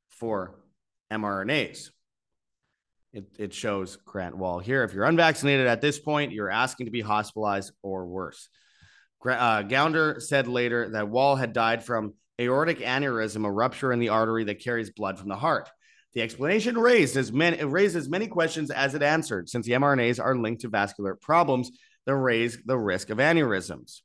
for 0.10 0.60
mRNAs. 1.12 1.90
It, 3.14 3.26
it 3.40 3.54
shows 3.54 3.96
Grant 3.96 4.38
Wahl 4.38 4.60
here. 4.60 4.84
If 4.84 4.94
you're 4.94 5.06
unvaccinated 5.06 5.68
at 5.68 5.82
this 5.82 5.98
point, 5.98 6.34
you're 6.34 6.52
asking 6.52 6.88
to 6.88 6.92
be 6.92 7.02
hospitalized 7.02 7.72
or 7.82 8.06
worse. 8.06 8.50
Uh, 9.26 9.64
Gounder 9.64 10.22
said 10.22 10.48
later 10.48 10.90
that 10.90 11.10
Wahl 11.10 11.36
had 11.36 11.54
died 11.54 11.84
from 11.84 12.14
aortic 12.40 12.80
aneurysm, 12.80 13.46
a 13.46 13.52
rupture 13.52 13.92
in 13.92 14.00
the 14.00 14.10
artery 14.10 14.44
that 14.46 14.64
carries 14.64 14.92
blood 14.92 15.18
from 15.18 15.30
the 15.30 15.36
heart. 15.36 15.70
The 16.14 16.22
explanation 16.22 16.78
raised 16.78 17.18
as 17.18 17.32
many 17.32 17.64
raised 17.64 17.96
as 17.96 18.10
many 18.10 18.28
questions 18.28 18.72
as 18.72 18.96
it 18.96 19.04
answered, 19.04 19.50
since 19.50 19.66
the 19.66 19.74
mRNAs 19.74 20.24
are 20.24 20.36
linked 20.36 20.62
to 20.62 20.70
vascular 20.70 21.16
problems 21.16 21.72
that 22.06 22.16
raise 22.16 22.58
the 22.66 22.78
risk 22.78 23.10
of 23.10 23.18
aneurysms. 23.18 24.02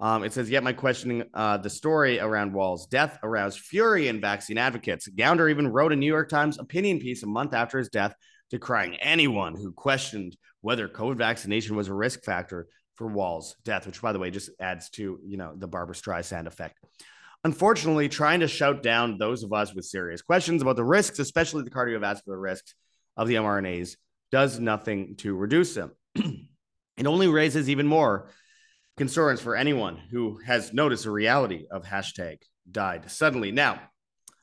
Um, 0.00 0.24
it 0.24 0.32
says, 0.32 0.48
yet 0.48 0.64
my 0.64 0.72
questioning 0.72 1.24
uh, 1.34 1.58
the 1.58 1.68
story 1.68 2.18
around 2.18 2.54
Wahl's 2.54 2.86
death 2.86 3.18
aroused 3.22 3.60
fury 3.60 4.08
in 4.08 4.18
vaccine 4.18 4.56
advocates. 4.56 5.06
Gounder 5.08 5.50
even 5.50 5.68
wrote 5.68 5.92
a 5.92 5.96
New 5.96 6.06
York 6.06 6.30
Times 6.30 6.58
opinion 6.58 7.00
piece 7.00 7.22
a 7.22 7.26
month 7.26 7.52
after 7.52 7.78
his 7.78 7.90
death, 7.90 8.14
decrying 8.50 8.96
anyone 8.96 9.54
who 9.54 9.72
questioned 9.72 10.38
whether 10.62 10.88
COVID 10.88 11.16
vaccination 11.16 11.76
was 11.76 11.88
a 11.88 11.94
risk 11.94 12.24
factor 12.24 12.66
for 12.94 13.08
Wahl's 13.08 13.56
death, 13.62 13.86
which, 13.86 14.00
by 14.00 14.12
the 14.12 14.18
way, 14.18 14.30
just 14.30 14.50
adds 14.58 14.88
to 14.90 15.18
you 15.22 15.36
know 15.36 15.52
the 15.54 15.68
Barbra 15.68 15.94
Streisand 15.94 16.46
effect. 16.46 16.78
Unfortunately, 17.44 18.08
trying 18.08 18.40
to 18.40 18.48
shout 18.48 18.82
down 18.82 19.18
those 19.18 19.42
of 19.42 19.52
us 19.52 19.74
with 19.74 19.84
serious 19.84 20.22
questions 20.22 20.62
about 20.62 20.76
the 20.76 20.84
risks, 20.84 21.18
especially 21.18 21.62
the 21.62 21.70
cardiovascular 21.70 22.40
risks 22.40 22.74
of 23.16 23.28
the 23.28 23.34
mRNAs, 23.34 23.96
does 24.30 24.60
nothing 24.60 25.16
to 25.16 25.34
reduce 25.34 25.74
them. 25.74 25.92
it 26.14 27.06
only 27.06 27.28
raises 27.28 27.68
even 27.68 27.86
more 27.86 28.30
concerns 29.00 29.40
for 29.40 29.56
anyone 29.56 29.96
who 29.96 30.38
has 30.44 30.74
noticed 30.74 31.04
the 31.04 31.10
reality 31.10 31.64
of 31.70 31.86
hashtag 31.86 32.36
died 32.70 33.10
suddenly. 33.10 33.50
Now, 33.50 33.80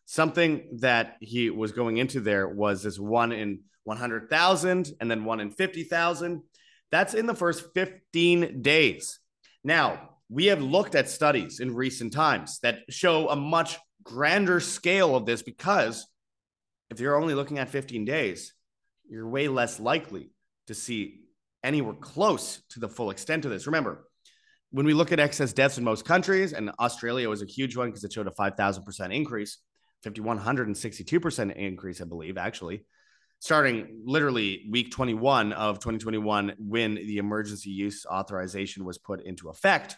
something 0.05 0.79
that 0.79 1.17
he 1.21 1.51
was 1.51 1.73
going 1.73 1.97
into 1.97 2.21
there 2.21 2.47
was 2.47 2.81
this 2.81 2.97
one 2.97 3.31
in 3.31 3.59
100,000 3.83 4.93
and 4.99 5.11
then 5.11 5.25
one 5.25 5.41
in 5.41 5.51
50,000. 5.51 6.41
That's 6.89 7.13
in 7.13 7.27
the 7.27 7.35
first 7.35 7.65
15 7.75 8.63
days. 8.63 9.19
Now, 9.63 10.15
we 10.27 10.47
have 10.47 10.59
looked 10.59 10.95
at 10.95 11.07
studies 11.07 11.59
in 11.59 11.75
recent 11.75 12.11
times 12.11 12.57
that 12.63 12.79
show 12.89 13.29
a 13.29 13.35
much 13.35 13.77
grander 14.01 14.59
scale 14.59 15.15
of 15.15 15.27
this 15.27 15.43
because 15.43 16.07
if 16.89 16.99
you're 16.99 17.21
only 17.21 17.35
looking 17.35 17.59
at 17.59 17.69
15 17.69 18.05
days, 18.05 18.55
you're 19.07 19.29
way 19.29 19.49
less 19.49 19.79
likely 19.79 20.31
to 20.65 20.73
see 20.73 21.19
anywhere 21.63 21.93
close 21.93 22.63
to 22.69 22.79
the 22.79 22.89
full 22.89 23.11
extent 23.11 23.45
of 23.45 23.51
this. 23.51 23.67
Remember, 23.67 24.06
when 24.71 24.85
we 24.85 24.93
look 24.93 25.11
at 25.11 25.19
excess 25.19 25.53
deaths 25.53 25.77
in 25.77 25.83
most 25.83 26.05
countries, 26.05 26.53
and 26.53 26.71
Australia 26.79 27.29
was 27.29 27.41
a 27.41 27.45
huge 27.45 27.75
one 27.77 27.89
because 27.89 28.03
it 28.03 28.13
showed 28.13 28.27
a 28.27 28.31
5,000% 28.31 29.15
increase, 29.15 29.59
5,162% 30.05 31.55
increase, 31.55 32.01
I 32.01 32.05
believe, 32.05 32.37
actually, 32.37 32.85
starting 33.39 34.01
literally 34.05 34.67
week 34.69 34.91
21 34.91 35.53
of 35.53 35.79
2021 35.79 36.55
when 36.57 36.95
the 36.95 37.17
emergency 37.17 37.69
use 37.69 38.05
authorization 38.05 38.83
was 38.83 38.97
put 38.97 39.23
into 39.25 39.49
effect. 39.49 39.97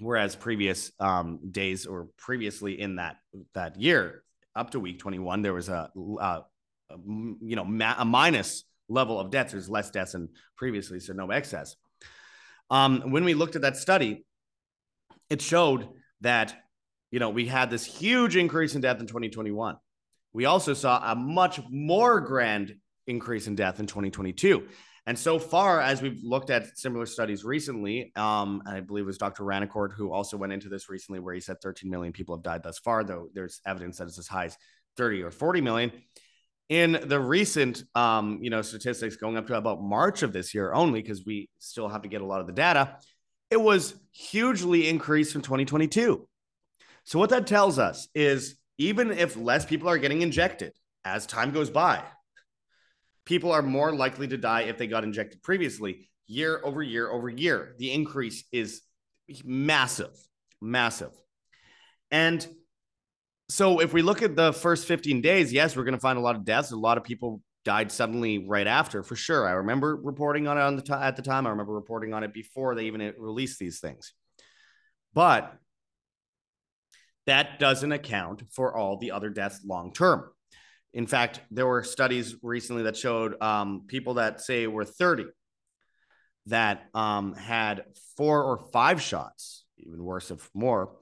Whereas 0.00 0.34
previous 0.34 0.90
um, 0.98 1.38
days 1.50 1.86
or 1.86 2.08
previously 2.18 2.80
in 2.80 2.96
that 2.96 3.16
that 3.54 3.80
year, 3.80 4.24
up 4.56 4.70
to 4.70 4.80
week 4.80 4.98
21, 4.98 5.42
there 5.42 5.54
was 5.54 5.68
a, 5.68 5.88
a, 6.20 6.42
you 6.90 7.56
know 7.56 7.64
ma- 7.64 7.94
a 7.98 8.04
minus 8.04 8.64
level 8.88 9.20
of 9.20 9.30
deaths. 9.30 9.52
There's 9.52 9.70
less 9.70 9.90
deaths 9.90 10.12
than 10.12 10.30
previously, 10.56 10.98
so 10.98 11.12
no 11.12 11.30
excess. 11.30 11.76
Um, 12.70 13.10
when 13.10 13.24
we 13.24 13.34
looked 13.34 13.56
at 13.56 13.62
that 13.62 13.76
study, 13.76 14.24
it 15.30 15.40
showed 15.42 15.88
that 16.20 16.54
you 17.10 17.18
know 17.18 17.30
we 17.30 17.46
had 17.46 17.70
this 17.70 17.84
huge 17.84 18.36
increase 18.36 18.74
in 18.74 18.80
death 18.80 19.00
in 19.00 19.06
2021. 19.06 19.76
We 20.32 20.46
also 20.46 20.74
saw 20.74 21.12
a 21.12 21.14
much 21.14 21.60
more 21.70 22.20
grand 22.20 22.74
increase 23.06 23.46
in 23.46 23.54
death 23.54 23.80
in 23.80 23.86
2022. 23.86 24.66
And 25.06 25.18
so 25.18 25.38
far, 25.38 25.80
as 25.80 26.00
we've 26.00 26.22
looked 26.22 26.48
at 26.48 26.78
similar 26.78 27.04
studies 27.04 27.44
recently, 27.44 28.10
um, 28.16 28.62
I 28.66 28.80
believe 28.80 29.04
it 29.04 29.06
was 29.06 29.18
Dr. 29.18 29.44
Rancourt 29.44 29.92
who 29.92 30.12
also 30.12 30.36
went 30.38 30.52
into 30.52 30.70
this 30.70 30.88
recently, 30.88 31.20
where 31.20 31.34
he 31.34 31.40
said 31.40 31.60
13 31.60 31.90
million 31.90 32.12
people 32.12 32.34
have 32.34 32.42
died 32.42 32.62
thus 32.62 32.78
far, 32.78 33.04
though 33.04 33.28
there's 33.34 33.60
evidence 33.66 33.98
that 33.98 34.08
it's 34.08 34.18
as 34.18 34.28
high 34.28 34.46
as 34.46 34.56
30 34.96 35.22
or 35.22 35.30
40 35.30 35.60
million. 35.60 35.92
In 36.68 36.98
the 37.04 37.20
recent, 37.20 37.84
um, 37.94 38.38
you 38.40 38.48
know, 38.48 38.62
statistics 38.62 39.16
going 39.16 39.36
up 39.36 39.46
to 39.48 39.56
about 39.56 39.82
March 39.82 40.22
of 40.22 40.32
this 40.32 40.54
year 40.54 40.72
only, 40.72 41.02
because 41.02 41.24
we 41.24 41.50
still 41.58 41.88
have 41.88 42.02
to 42.02 42.08
get 42.08 42.22
a 42.22 42.26
lot 42.26 42.40
of 42.40 42.46
the 42.46 42.54
data, 42.54 42.98
it 43.50 43.60
was 43.60 43.94
hugely 44.12 44.88
increased 44.88 45.32
from 45.32 45.42
2022. 45.42 46.26
So 47.04 47.18
what 47.18 47.30
that 47.30 47.46
tells 47.46 47.78
us 47.78 48.08
is 48.14 48.56
even 48.78 49.10
if 49.10 49.36
less 49.36 49.64
people 49.64 49.88
are 49.88 49.98
getting 49.98 50.22
injected 50.22 50.72
as 51.04 51.26
time 51.26 51.52
goes 51.52 51.70
by, 51.70 52.02
people 53.24 53.52
are 53.52 53.62
more 53.62 53.94
likely 53.94 54.26
to 54.28 54.36
die 54.36 54.62
if 54.62 54.78
they 54.78 54.86
got 54.86 55.04
injected 55.04 55.42
previously 55.42 56.08
year 56.26 56.60
over 56.64 56.82
year 56.82 57.10
over 57.10 57.28
year. 57.28 57.74
The 57.78 57.92
increase 57.92 58.44
is 58.52 58.82
massive, 59.44 60.14
massive. 60.60 61.12
And 62.10 62.46
so 63.54 63.78
if 63.78 63.92
we 63.92 64.02
look 64.02 64.20
at 64.20 64.34
the 64.34 64.52
first 64.52 64.84
15 64.84 65.20
days, 65.20 65.52
yes, 65.52 65.76
we're 65.76 65.84
going 65.84 65.94
to 65.94 66.00
find 66.00 66.18
a 66.18 66.20
lot 66.20 66.34
of 66.34 66.44
deaths. 66.44 66.72
A 66.72 66.76
lot 66.76 66.98
of 66.98 67.04
people 67.04 67.40
died 67.64 67.92
suddenly 67.92 68.48
right 68.48 68.66
after, 68.66 69.04
for 69.04 69.14
sure. 69.14 69.46
I 69.46 69.52
remember 69.52 69.94
reporting 69.94 70.48
on 70.48 70.58
it 70.58 70.62
on 70.62 70.74
the 70.74 70.82
t- 70.82 70.92
at 70.92 71.14
the 71.14 71.22
time. 71.22 71.46
I 71.46 71.50
remember 71.50 71.72
reporting 71.72 72.12
on 72.12 72.24
it 72.24 72.34
before 72.34 72.74
they 72.74 72.86
even 72.86 73.14
released 73.16 73.60
these 73.60 73.78
things. 73.78 74.12
But 75.12 75.56
that 77.26 77.60
doesn't 77.60 77.92
account 77.92 78.42
for 78.50 78.76
all 78.76 78.96
the 78.96 79.12
other 79.12 79.30
deaths 79.30 79.60
long 79.64 79.92
term. 79.92 80.28
In 80.92 81.06
fact, 81.06 81.40
there 81.52 81.68
were 81.68 81.84
studies 81.84 82.34
recently 82.42 82.82
that 82.82 82.96
showed 82.96 83.40
um, 83.40 83.84
people 83.86 84.14
that 84.14 84.40
say 84.40 84.66
were 84.66 84.84
30 84.84 85.26
that 86.46 86.86
um, 86.92 87.34
had 87.34 87.84
four 88.16 88.42
or 88.42 88.66
five 88.72 89.00
shots, 89.00 89.64
even 89.78 90.02
worse 90.02 90.32
if 90.32 90.50
more, 90.54 90.96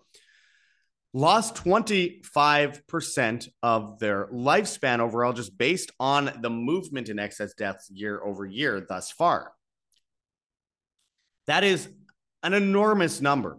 lost 1.14 1.54
25% 1.56 3.48
of 3.62 3.98
their 3.98 4.28
lifespan 4.32 5.00
overall, 5.00 5.32
just 5.32 5.56
based 5.58 5.90
on 6.00 6.32
the 6.40 6.50
movement 6.50 7.08
in 7.08 7.18
excess 7.18 7.52
deaths 7.54 7.90
year 7.90 8.22
over 8.22 8.46
year 8.46 8.84
thus 8.88 9.10
far. 9.12 9.52
That 11.46 11.64
is 11.64 11.88
an 12.42 12.54
enormous 12.54 13.20
number. 13.20 13.58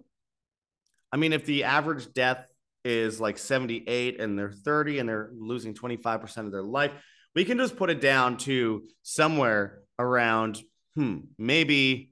I 1.11 1.17
mean, 1.17 1.33
if 1.33 1.45
the 1.45 1.65
average 1.65 2.11
death 2.13 2.47
is 2.83 3.21
like 3.21 3.37
78 3.37 4.19
and 4.19 4.37
they're 4.37 4.51
30 4.51 4.99
and 4.99 5.07
they're 5.07 5.29
losing 5.37 5.73
25% 5.73 6.37
of 6.45 6.51
their 6.51 6.63
life, 6.63 6.91
we 7.35 7.45
can 7.45 7.57
just 7.57 7.77
put 7.77 7.89
it 7.89 8.01
down 8.01 8.37
to 8.37 8.83
somewhere 9.03 9.79
around, 9.99 10.61
hmm, 10.95 11.19
maybe 11.37 12.11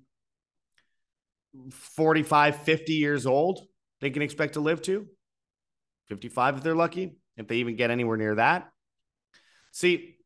45, 1.71 2.57
50 2.57 2.93
years 2.93 3.25
old, 3.25 3.61
they 4.01 4.09
can 4.09 4.21
expect 4.21 4.53
to 4.53 4.59
live 4.59 4.81
to. 4.83 5.07
55 6.11 6.57
if 6.57 6.63
they're 6.63 6.75
lucky, 6.75 7.15
if 7.37 7.47
they 7.47 7.55
even 7.55 7.77
get 7.77 7.89
anywhere 7.89 8.17
near 8.17 8.35
that. 8.35 8.69
See, 9.71 10.17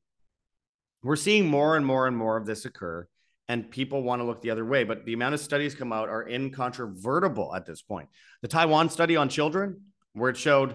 we're 1.04 1.16
seeing 1.16 1.46
more 1.46 1.78
and 1.78 1.86
more 1.86 2.08
and 2.08 2.18
more 2.18 2.38
of 2.38 2.48
this 2.48 2.66
occur, 2.66 3.08
and 3.48 3.70
people 3.70 4.02
want 4.02 4.20
to 4.20 4.24
look 4.24 4.42
the 4.42 4.50
other 4.50 4.66
way. 4.66 4.84
But 4.84 5.06
the 5.06 5.14
amount 5.14 5.36
of 5.36 5.40
studies 5.40 5.76
come 5.76 5.94
out 5.94 6.10
are 6.10 6.28
incontrovertible 6.28 7.54
at 7.54 7.68
this 7.68 7.84
point. 7.84 8.10
The 8.42 8.48
Taiwan 8.48 8.90
study 8.90 9.16
on 9.16 9.30
children, 9.30 9.82
where 10.14 10.32
it 10.32 10.38
showed 10.38 10.74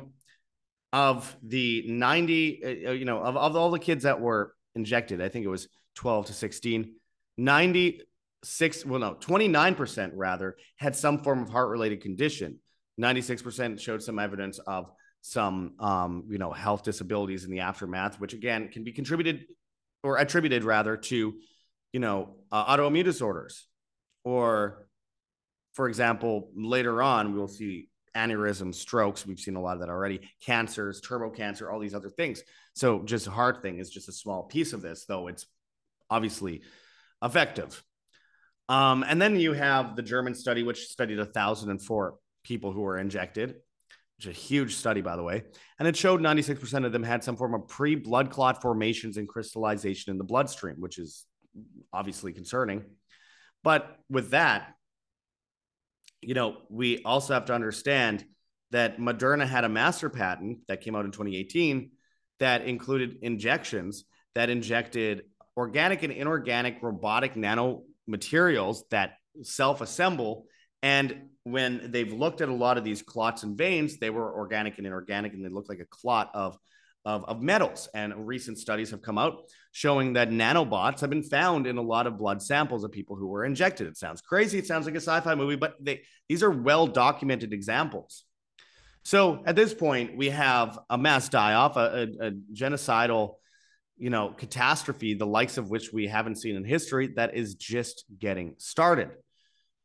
of 0.92 1.36
the 1.42 1.84
90, 1.88 2.62
uh, 2.62 2.68
uh, 2.90 2.92
you 2.92 3.04
know, 3.04 3.18
of, 3.18 3.36
of 3.36 3.56
all 3.56 3.72
the 3.72 3.80
kids 3.80 4.04
that 4.04 4.20
were 4.20 4.54
injected, 4.76 5.20
I 5.20 5.28
think 5.28 5.44
it 5.44 5.48
was 5.48 5.66
12 5.96 6.26
to 6.26 6.32
16, 6.32 6.94
96, 7.36 8.86
well, 8.86 9.00
no, 9.00 9.14
29% 9.14 10.12
rather 10.14 10.56
had 10.76 10.94
some 10.94 11.18
form 11.24 11.42
of 11.42 11.50
heart 11.50 11.70
related 11.70 12.00
condition. 12.00 12.60
96% 13.00 13.80
showed 13.80 14.02
some 14.02 14.20
evidence 14.20 14.60
of 14.60 14.92
some, 15.22 15.74
um, 15.78 16.24
you 16.30 16.38
know, 16.38 16.50
health 16.50 16.82
disabilities 16.82 17.44
in 17.44 17.50
the 17.50 17.60
aftermath, 17.60 18.20
which 18.20 18.32
again 18.32 18.68
can 18.68 18.84
be 18.84 18.92
contributed 18.92 19.44
or 20.02 20.16
attributed 20.16 20.64
rather 20.64 20.96
to, 20.96 21.34
you 21.92 22.00
know, 22.00 22.36
uh, 22.50 22.76
autoimmune 22.76 23.04
disorders 23.04 23.66
or, 24.24 24.86
for 25.72 25.88
example, 25.88 26.50
later 26.54 27.02
on, 27.02 27.34
we'll 27.34 27.48
see 27.48 27.88
aneurysms, 28.16 28.74
strokes. 28.74 29.26
We've 29.26 29.38
seen 29.38 29.56
a 29.56 29.60
lot 29.60 29.74
of 29.74 29.80
that 29.80 29.88
already. 29.88 30.20
Cancers, 30.44 31.00
turbo 31.00 31.30
cancer, 31.30 31.70
all 31.70 31.78
these 31.78 31.94
other 31.94 32.10
things. 32.10 32.42
So 32.74 33.02
just 33.04 33.26
heart 33.26 33.62
thing 33.62 33.78
is 33.78 33.90
just 33.90 34.08
a 34.08 34.12
small 34.12 34.44
piece 34.44 34.72
of 34.72 34.82
this, 34.82 35.04
though 35.04 35.28
it's 35.28 35.46
obviously 36.08 36.62
effective. 37.22 37.82
Um, 38.68 39.04
and 39.06 39.20
then 39.20 39.38
you 39.38 39.52
have 39.52 39.96
the 39.96 40.02
German 40.02 40.34
study, 40.34 40.62
which 40.62 40.86
studied 40.86 41.18
1,004 41.18 42.14
people 42.44 42.72
who 42.72 42.80
were 42.80 42.98
injected, 42.98 43.56
which 44.20 44.26
is 44.26 44.38
a 44.38 44.40
huge 44.40 44.74
study, 44.74 45.00
by 45.00 45.16
the 45.16 45.22
way. 45.22 45.44
And 45.78 45.88
it 45.88 45.96
showed 45.96 46.20
96% 46.20 46.84
of 46.84 46.92
them 46.92 47.02
had 47.02 47.24
some 47.24 47.36
form 47.36 47.54
of 47.54 47.66
pre 47.68 47.94
blood 47.94 48.30
clot 48.30 48.60
formations 48.60 49.16
and 49.16 49.26
crystallization 49.26 50.10
in 50.10 50.18
the 50.18 50.24
bloodstream, 50.24 50.76
which 50.78 50.98
is 50.98 51.24
obviously 51.90 52.34
concerning. 52.34 52.84
But 53.64 53.96
with 54.10 54.30
that, 54.30 54.74
you 56.20 56.34
know, 56.34 56.58
we 56.68 57.02
also 57.02 57.32
have 57.32 57.46
to 57.46 57.54
understand 57.54 58.26
that 58.72 58.98
Moderna 58.98 59.46
had 59.46 59.64
a 59.64 59.70
master 59.70 60.10
patent 60.10 60.58
that 60.68 60.82
came 60.82 60.94
out 60.94 61.06
in 61.06 61.12
2018 61.12 61.90
that 62.40 62.66
included 62.66 63.20
injections 63.22 64.04
that 64.34 64.50
injected 64.50 65.22
organic 65.56 66.02
and 66.02 66.12
inorganic 66.12 66.82
robotic 66.82 67.36
nanomaterials 67.36 68.82
that 68.90 69.14
self 69.42 69.80
assemble. 69.80 70.44
And 70.82 71.29
when 71.44 71.90
they've 71.90 72.12
looked 72.12 72.40
at 72.40 72.48
a 72.48 72.54
lot 72.54 72.78
of 72.78 72.84
these 72.84 73.02
clots 73.02 73.42
and 73.42 73.56
veins, 73.56 73.98
they 73.98 74.10
were 74.10 74.36
organic 74.36 74.78
and 74.78 74.86
inorganic, 74.86 75.32
and 75.32 75.44
they 75.44 75.48
looked 75.48 75.68
like 75.68 75.80
a 75.80 75.86
clot 75.86 76.30
of 76.34 76.58
of, 77.06 77.24
of 77.24 77.40
metals. 77.40 77.88
And 77.94 78.26
recent 78.26 78.58
studies 78.58 78.90
have 78.90 79.00
come 79.00 79.16
out 79.16 79.44
showing 79.72 80.12
that 80.14 80.28
nanobots 80.28 81.00
have 81.00 81.08
been 81.08 81.22
found 81.22 81.66
in 81.66 81.78
a 81.78 81.82
lot 81.82 82.06
of 82.06 82.18
blood 82.18 82.42
samples 82.42 82.84
of 82.84 82.92
people 82.92 83.16
who 83.16 83.26
were 83.26 83.44
injected. 83.44 83.86
It 83.86 83.96
sounds 83.96 84.20
crazy. 84.20 84.58
It 84.58 84.66
sounds 84.66 84.84
like 84.84 84.94
a 84.94 85.00
sci 85.00 85.20
fi 85.20 85.34
movie, 85.34 85.56
but 85.56 85.76
they, 85.80 86.02
these 86.28 86.42
are 86.42 86.50
well 86.50 86.86
documented 86.86 87.54
examples. 87.54 88.24
So 89.02 89.42
at 89.46 89.56
this 89.56 89.72
point, 89.72 90.16
we 90.16 90.28
have 90.28 90.78
a 90.90 90.98
mass 90.98 91.30
die 91.30 91.54
off, 91.54 91.76
a, 91.78 92.08
a, 92.20 92.26
a 92.26 92.30
genocidal 92.52 93.36
you 94.00 94.08
know, 94.08 94.30
catastrophe, 94.30 95.12
the 95.12 95.26
likes 95.26 95.58
of 95.58 95.68
which 95.68 95.92
we 95.92 96.06
haven't 96.06 96.36
seen 96.36 96.56
in 96.56 96.64
history, 96.64 97.08
that 97.16 97.36
is 97.36 97.54
just 97.54 98.06
getting 98.18 98.54
started. 98.56 99.10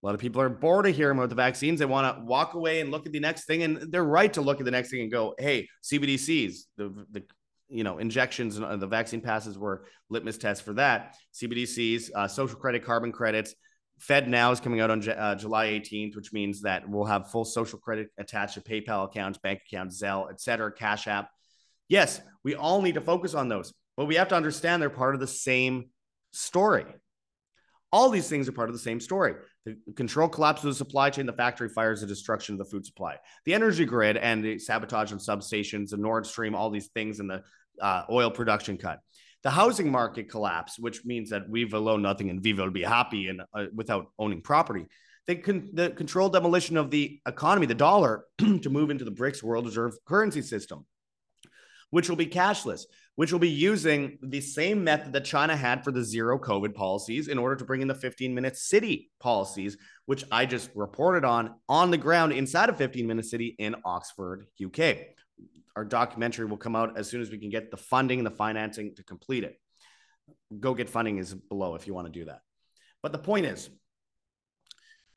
A 0.05 0.09
lot 0.09 0.13
of 0.13 0.21
people 0.21 0.39
are 0.39 0.49
bored 0.49 0.85
of 0.85 0.95
hearing 0.95 1.17
about 1.17 1.29
the 1.29 1.35
vaccines. 1.35 1.79
They 1.79 1.85
want 1.85 2.15
to 2.15 2.23
walk 2.25 2.53
away 2.53 2.79
and 2.79 2.91
look 2.91 3.07
at 3.07 3.11
the 3.11 3.19
next 3.19 3.45
thing, 3.45 3.63
and 3.63 3.91
they're 3.91 4.03
right 4.03 4.31
to 4.33 4.41
look 4.41 4.59
at 4.59 4.65
the 4.65 4.69
next 4.69 4.91
thing 4.91 5.01
and 5.01 5.11
go, 5.11 5.33
"Hey, 5.39 5.67
CBDCs, 5.81 6.67
the 6.77 7.07
the 7.09 7.23
you 7.69 7.83
know 7.83 7.97
injections 7.97 8.57
and 8.57 8.79
the 8.79 8.85
vaccine 8.85 9.19
passes 9.19 9.57
were 9.57 9.87
litmus 10.11 10.37
tests 10.37 10.63
for 10.63 10.73
that. 10.73 11.15
CBDCs, 11.33 12.11
uh, 12.13 12.27
social 12.27 12.55
credit, 12.55 12.85
carbon 12.85 13.11
credits. 13.11 13.55
FedNow 13.99 14.53
is 14.53 14.59
coming 14.59 14.79
out 14.79 14.91
on 14.91 15.09
uh, 15.09 15.33
July 15.33 15.69
18th, 15.69 16.15
which 16.15 16.31
means 16.31 16.61
that 16.61 16.87
we'll 16.87 17.05
have 17.05 17.31
full 17.31 17.43
social 17.43 17.79
credit 17.79 18.09
attached 18.19 18.53
to 18.53 18.61
PayPal 18.61 19.05
accounts, 19.05 19.39
bank 19.39 19.61
accounts, 19.67 19.99
Zelle, 19.99 20.29
et 20.29 20.39
cetera, 20.39 20.71
Cash 20.71 21.07
App. 21.07 21.31
Yes, 21.87 22.21
we 22.43 22.53
all 22.53 22.83
need 22.83 22.93
to 22.93 23.01
focus 23.01 23.33
on 23.33 23.49
those, 23.49 23.73
but 23.97 24.05
we 24.05 24.17
have 24.17 24.27
to 24.27 24.35
understand 24.35 24.83
they're 24.83 24.91
part 24.91 25.15
of 25.15 25.19
the 25.19 25.25
same 25.25 25.89
story. 26.31 26.85
All 27.91 28.11
these 28.11 28.29
things 28.29 28.47
are 28.47 28.51
part 28.51 28.69
of 28.69 28.75
the 28.75 28.79
same 28.79 28.99
story. 28.99 29.33
The 29.65 29.75
control 29.95 30.29
collapse 30.29 30.63
of 30.63 30.69
the 30.69 30.75
supply 30.75 31.09
chain, 31.09 31.25
the 31.25 31.33
factory 31.33 31.69
fires, 31.69 32.01
the 32.01 32.07
destruction 32.07 32.53
of 32.53 32.59
the 32.59 32.65
food 32.65 32.85
supply, 32.85 33.17
the 33.45 33.53
energy 33.53 33.85
grid, 33.85 34.15
and 34.15 34.43
the 34.43 34.59
sabotage 34.59 35.11
on 35.11 35.17
substations, 35.17 35.89
the 35.89 35.97
Nord 35.97 36.25
Stream, 36.25 36.53
all 36.53 36.69
these 36.69 36.87
things, 36.89 37.19
and 37.19 37.29
the 37.29 37.43
uh, 37.81 38.03
oil 38.09 38.29
production 38.29 38.77
cut. 38.77 38.99
The 39.43 39.49
housing 39.49 39.91
market 39.91 40.29
collapse, 40.29 40.79
which 40.79 41.05
means 41.05 41.29
that 41.29 41.49
we've 41.49 41.73
own 41.73 42.01
nothing 42.01 42.29
and 42.29 42.41
Viva 42.41 42.63
will 42.63 42.71
be 42.71 42.83
happy 42.83 43.27
and 43.27 43.41
uh, 43.53 43.65
without 43.73 44.07
owning 44.17 44.41
property. 44.41 44.85
The, 45.27 45.35
con- 45.35 45.69
the 45.73 45.89
controlled 45.91 46.33
demolition 46.33 46.77
of 46.77 46.91
the 46.91 47.19
economy, 47.27 47.65
the 47.65 47.73
dollar, 47.73 48.25
to 48.37 48.69
move 48.69 48.91
into 48.91 49.05
the 49.05 49.11
BRICS 49.11 49.41
world 49.41 49.65
reserve 49.65 49.93
currency 50.05 50.41
system, 50.41 50.85
which 51.89 52.09
will 52.09 52.15
be 52.15 52.27
cashless, 52.27 52.83
which 53.15 53.31
will 53.31 53.39
be 53.39 53.49
using 53.49 54.17
the 54.21 54.41
same 54.41 54.83
method 54.83 55.13
that 55.13 55.25
China 55.25 55.55
had 55.55 55.83
for 55.83 55.91
the 55.91 56.03
zero 56.03 56.37
COVID 56.37 56.75
policies 56.75 57.27
in 57.27 57.37
order 57.37 57.55
to 57.55 57.65
bring 57.65 57.81
in 57.81 57.87
the 57.87 57.95
15 57.95 58.33
minute 58.33 58.57
city 58.57 59.09
policies, 59.19 59.77
which 60.05 60.23
I 60.31 60.45
just 60.45 60.69
reported 60.75 61.25
on 61.25 61.55
on 61.69 61.91
the 61.91 61.97
ground 61.97 62.33
inside 62.33 62.69
of 62.69 62.77
15 62.77 63.07
minute 63.07 63.25
city 63.25 63.55
in 63.57 63.75
Oxford, 63.85 64.47
UK 64.63 64.97
our 65.75 65.83
documentary 65.83 66.45
will 66.45 66.57
come 66.57 66.75
out 66.75 66.97
as 66.97 67.09
soon 67.09 67.21
as 67.21 67.29
we 67.29 67.37
can 67.37 67.49
get 67.49 67.69
the 67.69 67.77
funding 67.77 68.19
and 68.19 68.25
the 68.25 68.31
financing 68.31 68.95
to 68.95 69.03
complete 69.03 69.43
it. 69.43 69.59
Go 70.59 70.73
get 70.73 70.89
funding 70.89 71.17
is 71.17 71.33
below 71.33 71.75
if 71.75 71.85
you 71.85 71.93
want 71.93 72.07
to 72.07 72.19
do 72.19 72.25
that. 72.25 72.39
But 73.03 73.11
the 73.11 73.19
point 73.19 73.45
is, 73.45 73.69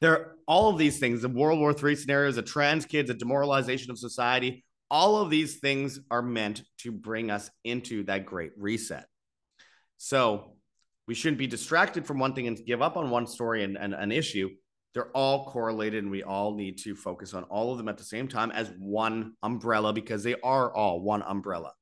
there 0.01 0.13
are 0.13 0.37
all 0.47 0.71
of 0.71 0.79
these 0.79 0.99
things, 0.99 1.23
the 1.23 1.29
World 1.29 1.59
War 1.59 1.75
III 1.75 1.97
scenarios, 1.97 2.37
the 2.37 2.43
trans 2.43 2.87
kids, 2.87 3.09
the 3.09 3.15
demoralization 3.15 3.91
of 3.91 3.99
society, 3.99 4.65
all 4.91 5.19
of 5.19 5.31
these 5.31 5.59
things 5.59 6.01
are 6.11 6.23
meant 6.23 6.63
to 6.79 6.93
bring 6.93 7.31
us 7.31 7.51
into 7.65 8.05
that 8.05 8.27
great 8.27 8.53
reset. 8.57 9.07
So 9.99 10.57
we 11.07 11.15
shouldn't 11.15 11.39
be 11.39 11.47
distracted 11.47 12.07
from 12.07 12.19
one 12.19 12.35
thing 12.35 12.47
and 12.47 12.59
give 12.67 12.83
up 12.83 12.97
on 12.97 13.11
one 13.11 13.27
story 13.27 13.65
and, 13.65 13.77
and 13.77 13.95
an 13.95 14.13
issue. 14.13 14.51
They're 14.95 15.11
all 15.11 15.47
correlated 15.47 16.03
and 16.03 16.11
we 16.11 16.23
all 16.23 16.55
need 16.55 16.79
to 16.79 16.95
focus 16.95 17.35
on 17.35 17.45
all 17.45 17.73
of 17.73 17.79
them 17.79 17.89
at 17.89 17.99
the 17.99 18.05
same 18.05 18.29
time 18.29 18.51
as 18.51 18.73
one 18.79 19.35
umbrella 19.43 19.93
because 19.93 20.23
they 20.23 20.37
are 20.43 20.75
all 20.75 21.01
one 21.01 21.23
umbrella. 21.23 21.73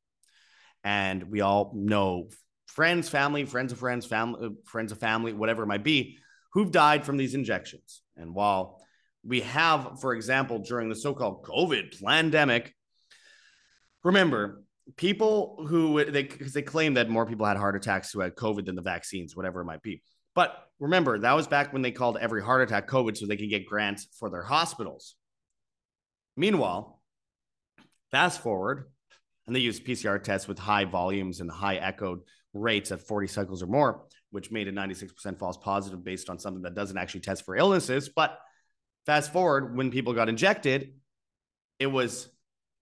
And 0.83 1.31
we 1.31 1.41
all 1.41 1.73
know 1.75 2.29
friends 2.67 3.09
family 3.09 3.45
friends 3.45 3.73
of 3.73 3.79
friends 3.79 4.05
family 4.07 4.47
uh, 4.47 4.51
friends 4.65 4.91
of 4.91 4.99
family 4.99 5.33
whatever 5.33 5.63
it 5.63 5.67
might 5.67 5.85
be 5.85 6.19
who've 6.53 6.73
died 6.73 7.05
from 7.05 7.17
these 7.17 7.35
injections. 7.35 8.03
And 8.17 8.35
while 8.35 8.81
we 9.25 9.41
have 9.43 10.01
for 10.01 10.15
example 10.15 10.59
during 10.59 10.89
the 10.89 10.95
so-called 10.95 11.45
covid 11.45 12.01
pandemic 12.03 12.75
remember 14.07 14.63
people 14.97 15.67
who 15.69 16.05
they 16.05 16.23
because 16.23 16.53
they 16.53 16.63
claim 16.63 16.95
that 16.95 17.09
more 17.09 17.27
people 17.27 17.45
had 17.45 17.57
heart 17.57 17.75
attacks 17.75 18.13
who 18.13 18.21
had 18.21 18.35
covid 18.37 18.65
than 18.67 18.77
the 18.77 18.83
vaccines 18.83 19.35
whatever 19.35 19.61
it 19.61 19.65
might 19.65 19.83
be 19.83 20.01
but 20.37 20.69
remember, 20.79 21.19
that 21.19 21.33
was 21.33 21.49
back 21.49 21.73
when 21.73 21.81
they 21.81 21.91
called 21.91 22.19
every 22.21 22.43
heart 22.43 22.61
attack 22.61 22.87
COVID 22.87 23.17
so 23.17 23.27
they 23.27 23.39
could 23.39 23.49
get 23.49 23.67
grants 23.67 24.07
for 24.21 24.29
their 24.29 24.43
hospitals. 24.43 25.17
Meanwhile, 26.37 27.01
fast 28.11 28.43
forward, 28.43 28.91
and 29.47 29.57
they 29.57 29.61
used 29.61 29.87
PCR 29.87 30.23
tests 30.23 30.47
with 30.47 30.59
high 30.59 30.85
volumes 30.85 31.41
and 31.41 31.51
high 31.51 31.77
echoed 31.77 32.21
rates 32.53 32.93
at 32.93 33.01
40 33.01 33.29
cycles 33.29 33.63
or 33.63 33.67
more, 33.67 34.05
which 34.31 34.51
made 34.51 34.69
a 34.69 34.73
96% 34.73 35.39
false 35.39 35.57
positive 35.57 36.05
based 36.05 36.29
on 36.29 36.39
something 36.39 36.63
that 36.63 36.75
doesn't 36.75 36.99
actually 36.99 37.21
test 37.21 37.47
for 37.47 37.57
illnesses. 37.57 38.11
But 38.15 38.39
fast 39.07 39.33
forward, 39.33 39.75
when 39.75 39.91
people 39.91 40.13
got 40.13 40.29
injected, 40.29 40.93
it 41.79 41.87
was 41.87 42.29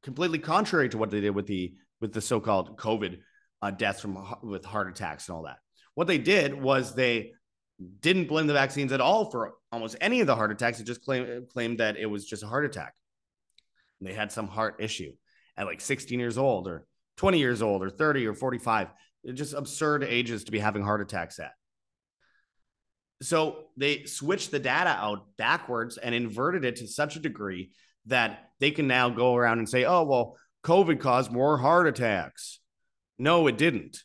completely 0.04 0.38
contrary 0.38 0.88
to 0.90 0.98
what 0.98 1.10
they 1.10 1.20
did 1.20 1.30
with 1.30 1.46
the 1.46 1.74
with 2.00 2.12
the 2.12 2.20
so-called 2.20 2.76
COVID 2.76 3.18
uh, 3.62 3.70
deaths 3.70 4.00
from 4.00 4.22
with 4.42 4.64
heart 4.64 4.88
attacks 4.88 5.28
and 5.28 5.36
all 5.36 5.44
that. 5.44 5.56
What 5.94 6.06
they 6.06 6.18
did 6.18 6.54
was 6.54 6.94
they 6.94 7.32
didn't 8.00 8.28
blame 8.28 8.46
the 8.46 8.52
vaccines 8.52 8.92
at 8.92 9.00
all 9.00 9.30
for 9.30 9.54
almost 9.72 9.96
any 10.00 10.20
of 10.20 10.26
the 10.26 10.36
heart 10.36 10.52
attacks. 10.52 10.78
It 10.78 10.84
just 10.84 11.02
claimed 11.02 11.48
claimed 11.48 11.80
that 11.80 11.96
it 11.96 12.06
was 12.06 12.26
just 12.26 12.42
a 12.42 12.46
heart 12.46 12.64
attack. 12.64 12.94
And 13.98 14.08
they 14.08 14.14
had 14.14 14.30
some 14.30 14.46
heart 14.46 14.76
issue 14.80 15.12
at 15.56 15.66
like 15.66 15.80
16 15.80 16.20
years 16.20 16.36
old 16.36 16.68
or 16.68 16.86
20 17.16 17.38
years 17.38 17.62
old 17.62 17.82
or 17.82 17.90
30 17.90 18.26
or 18.26 18.34
45. 18.34 18.88
They're 19.22 19.32
just 19.32 19.54
absurd 19.54 20.04
ages 20.04 20.44
to 20.44 20.52
be 20.52 20.58
having 20.58 20.82
heart 20.82 21.00
attacks 21.00 21.38
at. 21.38 21.52
So 23.22 23.66
they 23.76 24.04
switched 24.04 24.50
the 24.50 24.58
data 24.58 24.90
out 24.90 25.26
backwards 25.38 25.96
and 25.96 26.14
inverted 26.14 26.64
it 26.64 26.76
to 26.76 26.86
such 26.86 27.16
a 27.16 27.20
degree 27.20 27.70
that 28.06 28.50
they 28.60 28.70
can 28.70 28.86
now 28.86 29.08
go 29.08 29.34
around 29.34 29.58
and 29.58 29.68
say, 29.68 29.84
oh, 29.84 30.04
well, 30.04 30.36
COVID 30.64 31.00
caused 31.00 31.30
more 31.30 31.58
heart 31.58 31.86
attacks. 31.86 32.60
No, 33.18 33.46
it 33.46 33.58
didn't. 33.58 33.98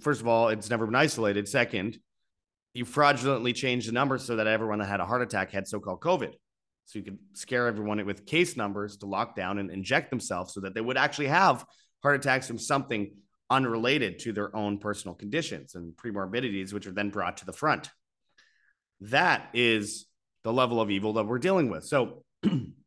First 0.00 0.20
of 0.20 0.28
all, 0.28 0.48
it's 0.50 0.70
never 0.70 0.86
been 0.86 0.94
isolated. 0.94 1.48
Second, 1.48 1.98
you 2.74 2.84
fraudulently 2.84 3.52
changed 3.52 3.88
the 3.88 3.92
numbers 3.92 4.24
so 4.24 4.36
that 4.36 4.46
everyone 4.46 4.80
that 4.80 4.88
had 4.88 5.00
a 5.00 5.06
heart 5.06 5.22
attack 5.22 5.52
had 5.52 5.66
so-called 5.66 6.00
COVID. 6.00 6.32
So 6.86 6.98
you 6.98 7.04
could 7.04 7.18
scare 7.32 7.66
everyone 7.66 8.04
with 8.04 8.26
case 8.26 8.56
numbers 8.56 8.98
to 8.98 9.06
lock 9.06 9.34
down 9.36 9.58
and 9.58 9.70
inject 9.70 10.10
themselves 10.10 10.52
so 10.52 10.60
that 10.60 10.74
they 10.74 10.80
would 10.80 10.98
actually 10.98 11.28
have 11.28 11.64
heart 12.02 12.16
attacks 12.16 12.46
from 12.46 12.58
something 12.58 13.12
unrelated 13.48 14.18
to 14.20 14.32
their 14.32 14.54
own 14.54 14.78
personal 14.78 15.14
conditions 15.14 15.74
and 15.74 15.94
premorbidities, 15.96 16.72
which 16.72 16.86
are 16.86 16.92
then 16.92 17.10
brought 17.10 17.38
to 17.38 17.46
the 17.46 17.52
front. 17.52 17.88
That 19.00 19.48
is 19.54 20.06
the 20.42 20.52
level 20.52 20.80
of 20.80 20.90
evil 20.90 21.14
that 21.14 21.24
we're 21.24 21.38
dealing 21.38 21.70
with. 21.70 21.84
So 21.84 22.24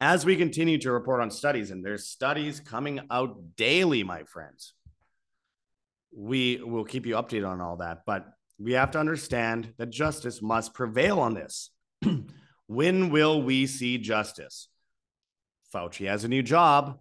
as 0.00 0.26
we 0.26 0.36
continue 0.36 0.78
to 0.78 0.92
report 0.92 1.22
on 1.22 1.30
studies, 1.30 1.70
and 1.70 1.84
there's 1.84 2.06
studies 2.06 2.60
coming 2.60 3.00
out 3.10 3.56
daily, 3.56 4.02
my 4.02 4.24
friends, 4.24 4.74
we 6.14 6.60
will 6.62 6.84
keep 6.84 7.06
you 7.06 7.14
updated 7.14 7.48
on 7.48 7.60
all 7.60 7.76
that. 7.78 8.02
But 8.06 8.26
we 8.58 8.72
have 8.72 8.90
to 8.92 8.98
understand 8.98 9.72
that 9.78 9.90
justice 9.90 10.42
must 10.42 10.74
prevail 10.74 11.20
on 11.20 11.34
this. 11.34 11.70
when 12.66 13.10
will 13.10 13.42
we 13.42 13.66
see 13.66 13.98
justice? 13.98 14.68
Fauci 15.74 16.06
has 16.08 16.24
a 16.24 16.28
new 16.28 16.42
job. 16.42 16.98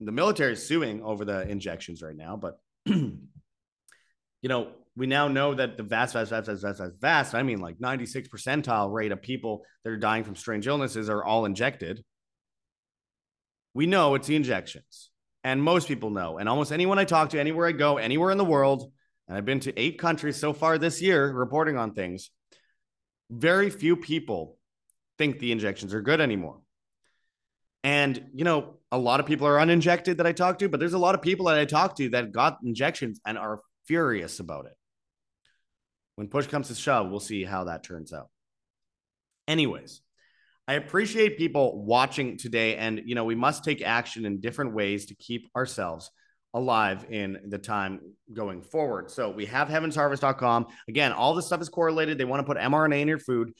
The 0.00 0.12
military 0.12 0.52
is 0.52 0.66
suing 0.66 1.02
over 1.02 1.24
the 1.24 1.48
injections 1.48 2.02
right 2.02 2.16
now, 2.16 2.36
but 2.36 2.58
you 2.86 3.18
know, 4.44 4.68
we 4.98 5.06
now 5.06 5.28
know 5.28 5.54
that 5.54 5.76
the 5.76 5.84
vast, 5.84 6.14
vast, 6.14 6.30
vast, 6.30 6.46
vast, 6.46 6.62
vast, 6.62 6.78
vast, 6.80 7.00
vast, 7.00 7.34
I 7.36 7.44
mean 7.44 7.60
like 7.60 7.80
96 7.80 8.28
percentile 8.28 8.92
rate 8.92 9.12
of 9.12 9.22
people 9.22 9.62
that 9.84 9.90
are 9.90 9.96
dying 9.96 10.24
from 10.24 10.34
strange 10.34 10.66
illnesses 10.66 11.08
are 11.08 11.24
all 11.24 11.44
injected. 11.44 12.04
We 13.74 13.86
know 13.86 14.16
it's 14.16 14.26
the 14.26 14.34
injections. 14.34 15.10
And 15.44 15.62
most 15.62 15.86
people 15.86 16.10
know. 16.10 16.38
And 16.38 16.48
almost 16.48 16.72
anyone 16.72 16.98
I 16.98 17.04
talk 17.04 17.30
to, 17.30 17.38
anywhere 17.38 17.68
I 17.68 17.72
go, 17.72 17.98
anywhere 17.98 18.32
in 18.32 18.38
the 18.38 18.44
world, 18.44 18.90
and 19.28 19.36
I've 19.36 19.44
been 19.44 19.60
to 19.60 19.80
eight 19.80 20.00
countries 20.00 20.36
so 20.36 20.52
far 20.52 20.78
this 20.78 21.00
year 21.00 21.30
reporting 21.30 21.76
on 21.76 21.94
things. 21.94 22.30
Very 23.30 23.70
few 23.70 23.94
people 23.94 24.58
think 25.16 25.38
the 25.38 25.52
injections 25.52 25.94
are 25.94 26.02
good 26.02 26.20
anymore. 26.20 26.58
And, 27.84 28.30
you 28.34 28.42
know, 28.42 28.78
a 28.90 28.98
lot 28.98 29.20
of 29.20 29.26
people 29.26 29.46
are 29.46 29.60
uninjected 29.60 30.16
that 30.16 30.26
I 30.26 30.32
talk 30.32 30.58
to, 30.58 30.68
but 30.68 30.80
there's 30.80 30.92
a 30.92 30.98
lot 30.98 31.14
of 31.14 31.22
people 31.22 31.46
that 31.46 31.58
I 31.58 31.66
talk 31.66 31.94
to 31.98 32.08
that 32.10 32.32
got 32.32 32.58
injections 32.64 33.20
and 33.24 33.38
are 33.38 33.60
furious 33.86 34.40
about 34.40 34.66
it. 34.66 34.72
When 36.18 36.26
push 36.26 36.48
comes 36.48 36.66
to 36.66 36.74
shove, 36.74 37.10
we'll 37.10 37.20
see 37.20 37.44
how 37.44 37.62
that 37.66 37.84
turns 37.84 38.12
out. 38.12 38.28
Anyways, 39.46 40.00
I 40.66 40.72
appreciate 40.72 41.38
people 41.38 41.84
watching 41.84 42.36
today. 42.36 42.74
And, 42.74 43.02
you 43.04 43.14
know, 43.14 43.22
we 43.22 43.36
must 43.36 43.62
take 43.62 43.82
action 43.82 44.24
in 44.24 44.40
different 44.40 44.74
ways 44.74 45.06
to 45.06 45.14
keep 45.14 45.48
ourselves 45.54 46.10
alive 46.52 47.06
in 47.08 47.38
the 47.46 47.58
time 47.58 48.00
going 48.32 48.62
forward. 48.62 49.12
So 49.12 49.30
we 49.30 49.46
have 49.46 49.68
heavensharvest.com. 49.68 50.66
Again, 50.88 51.12
all 51.12 51.34
this 51.34 51.46
stuff 51.46 51.60
is 51.60 51.68
correlated. 51.68 52.18
They 52.18 52.24
want 52.24 52.40
to 52.44 52.52
put 52.52 52.60
mRNA 52.60 53.00
in 53.00 53.06
your 53.06 53.20
food. 53.20 53.52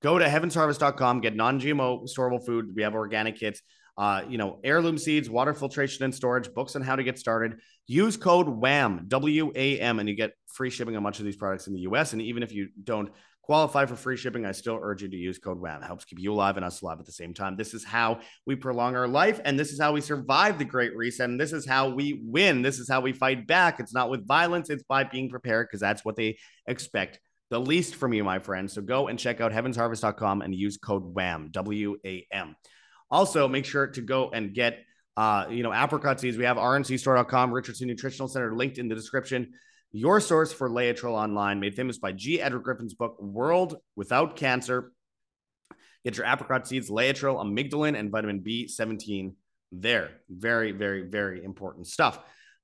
Go 0.00 0.16
to 0.16 0.24
heavensharvest.com, 0.24 1.20
get 1.20 1.34
non-GMO 1.34 2.08
storable 2.16 2.46
food. 2.46 2.76
We 2.76 2.82
have 2.82 2.94
organic 2.94 3.40
kits, 3.40 3.60
uh, 3.96 4.22
you 4.28 4.38
know, 4.38 4.58
heirloom 4.64 4.98
seeds, 4.98 5.30
water 5.30 5.54
filtration 5.54 6.04
and 6.04 6.14
storage, 6.14 6.52
books 6.52 6.74
on 6.76 6.82
how 6.82 6.96
to 6.96 7.04
get 7.04 7.18
started. 7.18 7.58
Use 7.86 8.16
code 8.16 8.48
WAM, 8.48 9.04
W 9.08 9.52
A 9.54 9.78
M, 9.78 9.98
and 9.98 10.08
you 10.08 10.14
get 10.14 10.32
free 10.46 10.70
shipping 10.70 10.96
on 10.96 11.02
much 11.02 11.18
of 11.18 11.24
these 11.24 11.36
products 11.36 11.66
in 11.66 11.74
the 11.74 11.80
US. 11.80 12.12
And 12.12 12.22
even 12.22 12.42
if 12.42 12.52
you 12.52 12.68
don't 12.82 13.10
qualify 13.42 13.84
for 13.84 13.94
free 13.94 14.16
shipping, 14.16 14.46
I 14.46 14.52
still 14.52 14.78
urge 14.82 15.02
you 15.02 15.08
to 15.08 15.16
use 15.16 15.38
code 15.38 15.60
WAM. 15.60 15.82
It 15.82 15.86
helps 15.86 16.06
keep 16.06 16.18
you 16.18 16.32
alive 16.32 16.56
and 16.56 16.64
us 16.64 16.80
alive 16.80 16.98
at 16.98 17.06
the 17.06 17.12
same 17.12 17.34
time. 17.34 17.56
This 17.56 17.74
is 17.74 17.84
how 17.84 18.20
we 18.46 18.56
prolong 18.56 18.96
our 18.96 19.06
life, 19.06 19.40
and 19.44 19.58
this 19.58 19.70
is 19.70 19.80
how 19.80 19.92
we 19.92 20.00
survive 20.00 20.58
the 20.58 20.64
Great 20.64 20.96
Reset, 20.96 21.28
and 21.28 21.38
this 21.38 21.52
is 21.52 21.66
how 21.66 21.90
we 21.90 22.22
win. 22.24 22.62
This 22.62 22.78
is 22.78 22.88
how 22.88 23.00
we 23.00 23.12
fight 23.12 23.46
back. 23.46 23.80
It's 23.80 23.94
not 23.94 24.10
with 24.10 24.26
violence, 24.26 24.70
it's 24.70 24.84
by 24.84 25.04
being 25.04 25.28
prepared 25.28 25.68
because 25.68 25.80
that's 25.80 26.04
what 26.04 26.16
they 26.16 26.38
expect 26.66 27.20
the 27.50 27.60
least 27.60 27.94
from 27.94 28.12
you, 28.14 28.24
my 28.24 28.38
friend. 28.38 28.70
So 28.70 28.80
go 28.80 29.08
and 29.08 29.18
check 29.18 29.40
out 29.40 29.52
heavensharvest.com 29.52 30.40
and 30.42 30.54
use 30.54 30.78
code 30.78 31.04
WAM, 31.04 31.50
W 31.52 31.96
A 32.04 32.26
M. 32.32 32.56
Also, 33.14 33.46
make 33.46 33.64
sure 33.64 33.86
to 33.86 34.00
go 34.00 34.30
and 34.30 34.52
get 34.52 34.80
uh, 35.16 35.46
you 35.48 35.62
know, 35.62 35.72
apricot 35.72 36.18
seeds. 36.18 36.36
We 36.36 36.46
have 36.46 36.56
rncstore.com, 36.56 37.52
Richardson 37.52 37.86
Nutritional 37.86 38.26
Center 38.26 38.56
linked 38.56 38.76
in 38.78 38.88
the 38.88 38.96
description. 38.96 39.52
Your 39.92 40.18
source 40.18 40.52
for 40.52 40.68
Laetrile 40.68 41.12
online, 41.12 41.60
made 41.60 41.76
famous 41.76 41.98
by 41.98 42.10
G. 42.10 42.40
Edward 42.40 42.64
Griffin's 42.64 42.94
book, 42.94 43.22
World 43.22 43.76
Without 43.94 44.34
Cancer. 44.34 44.90
Get 46.04 46.16
your 46.16 46.26
apricot 46.26 46.66
seeds, 46.66 46.90
Laetrile, 46.90 47.36
amygdalin, 47.36 47.96
and 47.96 48.10
vitamin 48.10 48.40
B17 48.40 49.34
there. 49.70 50.10
Very, 50.28 50.72
very, 50.72 51.02
very 51.02 51.44
important 51.44 51.86
stuff. 51.86 52.18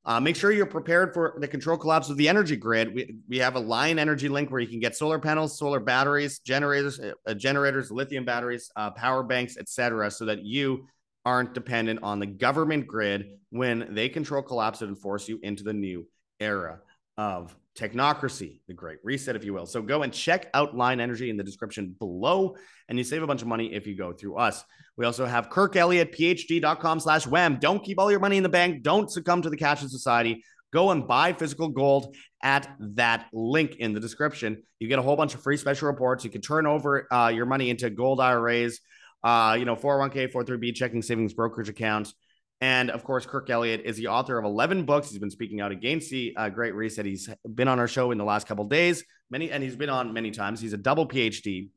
Uh, 0.04 0.18
make 0.18 0.34
sure 0.34 0.50
you're 0.50 0.64
prepared 0.64 1.12
for 1.12 1.34
the 1.38 1.46
control 1.46 1.76
collapse 1.76 2.08
of 2.08 2.16
the 2.16 2.28
energy 2.28 2.56
grid. 2.56 2.94
We, 2.94 3.16
we 3.28 3.38
have 3.38 3.54
a 3.54 3.60
Lion 3.60 3.98
Energy 3.98 4.28
link 4.30 4.50
where 4.50 4.60
you 4.60 4.66
can 4.66 4.80
get 4.80 4.96
solar 4.96 5.18
panels, 5.18 5.58
solar 5.58 5.78
batteries, 5.78 6.38
generators, 6.38 6.98
uh, 6.98 7.34
generators, 7.34 7.90
lithium 7.90 8.24
batteries, 8.24 8.70
uh, 8.76 8.90
power 8.92 9.22
banks, 9.22 9.58
etc., 9.58 10.10
so 10.10 10.24
that 10.24 10.42
you 10.42 10.86
aren't 11.26 11.52
dependent 11.52 12.02
on 12.02 12.18
the 12.18 12.26
government 12.26 12.86
grid 12.86 13.38
when 13.50 13.94
they 13.94 14.08
control 14.08 14.42
collapse 14.42 14.80
it 14.80 14.88
and 14.88 14.98
force 14.98 15.28
you 15.28 15.38
into 15.42 15.62
the 15.62 15.72
new 15.72 16.06
era 16.40 16.80
of 17.18 17.54
technocracy, 17.78 18.60
the 18.66 18.74
great 18.74 18.98
reset, 19.02 19.36
if 19.36 19.44
you 19.44 19.54
will. 19.54 19.66
So 19.66 19.82
go 19.82 20.02
and 20.02 20.12
check 20.12 20.50
out 20.54 20.76
Lion 20.76 21.00
Energy 21.00 21.30
in 21.30 21.36
the 21.36 21.44
description 21.44 21.94
below, 21.98 22.56
and 22.88 22.98
you 22.98 23.04
save 23.04 23.22
a 23.22 23.26
bunch 23.26 23.42
of 23.42 23.48
money 23.48 23.72
if 23.72 23.86
you 23.86 23.96
go 23.96 24.12
through 24.12 24.36
us. 24.36 24.64
We 24.96 25.06
also 25.06 25.24
have 25.26 25.50
Kirk 25.50 25.76
Elliott, 25.76 26.12
phd.com 26.12 27.00
slash 27.00 27.26
wham. 27.26 27.58
Don't 27.58 27.82
keep 27.82 27.98
all 27.98 28.10
your 28.10 28.20
money 28.20 28.36
in 28.36 28.42
the 28.42 28.48
bank. 28.48 28.82
Don't 28.82 29.10
succumb 29.10 29.42
to 29.42 29.50
the 29.50 29.56
cashless 29.56 29.90
society. 29.90 30.44
Go 30.72 30.90
and 30.90 31.06
buy 31.06 31.32
physical 31.32 31.68
gold 31.68 32.14
at 32.42 32.74
that 32.78 33.26
link 33.32 33.76
in 33.76 33.92
the 33.92 34.00
description. 34.00 34.62
You 34.78 34.88
get 34.88 34.98
a 34.98 35.02
whole 35.02 35.16
bunch 35.16 35.34
of 35.34 35.42
free 35.42 35.56
special 35.56 35.88
reports. 35.88 36.24
You 36.24 36.30
can 36.30 36.40
turn 36.40 36.66
over 36.66 37.12
uh, 37.12 37.28
your 37.28 37.46
money 37.46 37.70
into 37.70 37.90
gold 37.90 38.20
IRAs, 38.20 38.80
uh, 39.24 39.56
you 39.58 39.64
know, 39.64 39.74
401k, 39.74 40.32
43B, 40.32 40.74
checking 40.74 41.02
savings 41.02 41.34
brokerage 41.34 41.68
accounts. 41.68 42.14
And 42.60 42.90
of 42.90 43.04
course, 43.04 43.24
Kirk 43.24 43.48
Elliott 43.48 43.82
is 43.84 43.96
the 43.96 44.08
author 44.08 44.38
of 44.38 44.44
11 44.44 44.84
books. 44.84 45.08
He's 45.08 45.18
been 45.18 45.30
speaking 45.30 45.60
out 45.60 45.72
against 45.72 46.10
the 46.10 46.34
uh, 46.36 46.48
Great 46.50 46.74
Reset. 46.74 47.06
He's 47.06 47.28
been 47.54 47.68
on 47.68 47.78
our 47.78 47.88
show 47.88 48.10
in 48.10 48.18
the 48.18 48.24
last 48.24 48.46
couple 48.46 48.64
days, 48.66 49.02
many, 49.30 49.50
and 49.50 49.62
he's 49.62 49.76
been 49.76 49.88
on 49.88 50.12
many 50.12 50.30
times. 50.30 50.60
He's 50.60 50.74
a 50.74 50.78
double 50.78 51.08
PhD, 51.08 51.70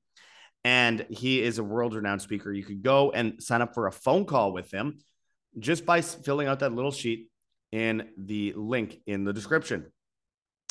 and 0.65 1.05
he 1.09 1.41
is 1.41 1.57
a 1.57 1.63
world-renowned 1.63 2.21
speaker. 2.21 2.51
You 2.51 2.65
could 2.65 2.83
go 2.83 3.11
and 3.11 3.41
sign 3.41 3.61
up 3.61 3.73
for 3.73 3.87
a 3.87 3.91
phone 3.93 4.25
call 4.25 4.51
with 4.51 4.73
him 4.73 4.99
just 5.57 5.85
by 5.85 6.01
filling 6.01 6.47
out 6.47 6.59
that 6.59 6.73
little 6.73 6.91
sheet 6.91 7.29
in 7.71 8.09
the 8.17 8.53
link 8.57 8.99
in 9.07 9.23
the 9.23 9.31
description, 9.31 9.85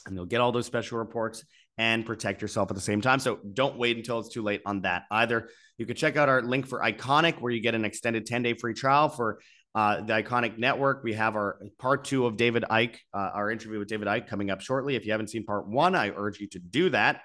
and 0.04 0.14
you'll 0.14 0.26
get 0.26 0.42
all 0.42 0.52
those 0.52 0.66
special 0.66 0.98
reports 0.98 1.42
and 1.78 2.04
protect 2.04 2.42
yourself 2.42 2.70
at 2.70 2.74
the 2.74 2.82
same 2.82 3.00
time. 3.00 3.18
So 3.18 3.38
don't 3.54 3.78
wait 3.78 3.96
until 3.96 4.18
it's 4.18 4.28
too 4.28 4.42
late 4.42 4.60
on 4.66 4.82
that 4.82 5.04
either. 5.10 5.48
You 5.78 5.86
can 5.86 5.96
check 5.96 6.18
out 6.18 6.28
our 6.28 6.42
link 6.42 6.66
for 6.66 6.80
Ickonic, 6.80 7.40
where 7.40 7.50
you 7.50 7.62
get 7.62 7.74
an 7.74 7.86
extended 7.86 8.26
10 8.26 8.42
day 8.42 8.54
free 8.54 8.74
trial 8.74 9.08
for 9.08 9.40
uh, 9.74 10.02
the 10.02 10.12
Ickonic 10.12 10.58
Network. 10.58 11.02
We 11.02 11.14
have 11.14 11.34
our 11.34 11.58
part 11.78 12.04
two 12.04 12.26
of 12.26 12.36
David 12.36 12.64
Icke, 12.70 12.96
uh, 13.14 13.30
our 13.34 13.50
interview 13.50 13.78
with 13.78 13.88
David 13.88 14.08
Icke 14.08 14.28
coming 14.28 14.50
up 14.50 14.60
shortly. 14.60 14.96
If 14.96 15.06
you 15.06 15.12
haven't 15.12 15.28
seen 15.28 15.44
part 15.44 15.66
one, 15.66 15.94
I 15.94 16.10
urge 16.10 16.40
you 16.40 16.48
to 16.48 16.58
do 16.58 16.90
that. 16.90 17.22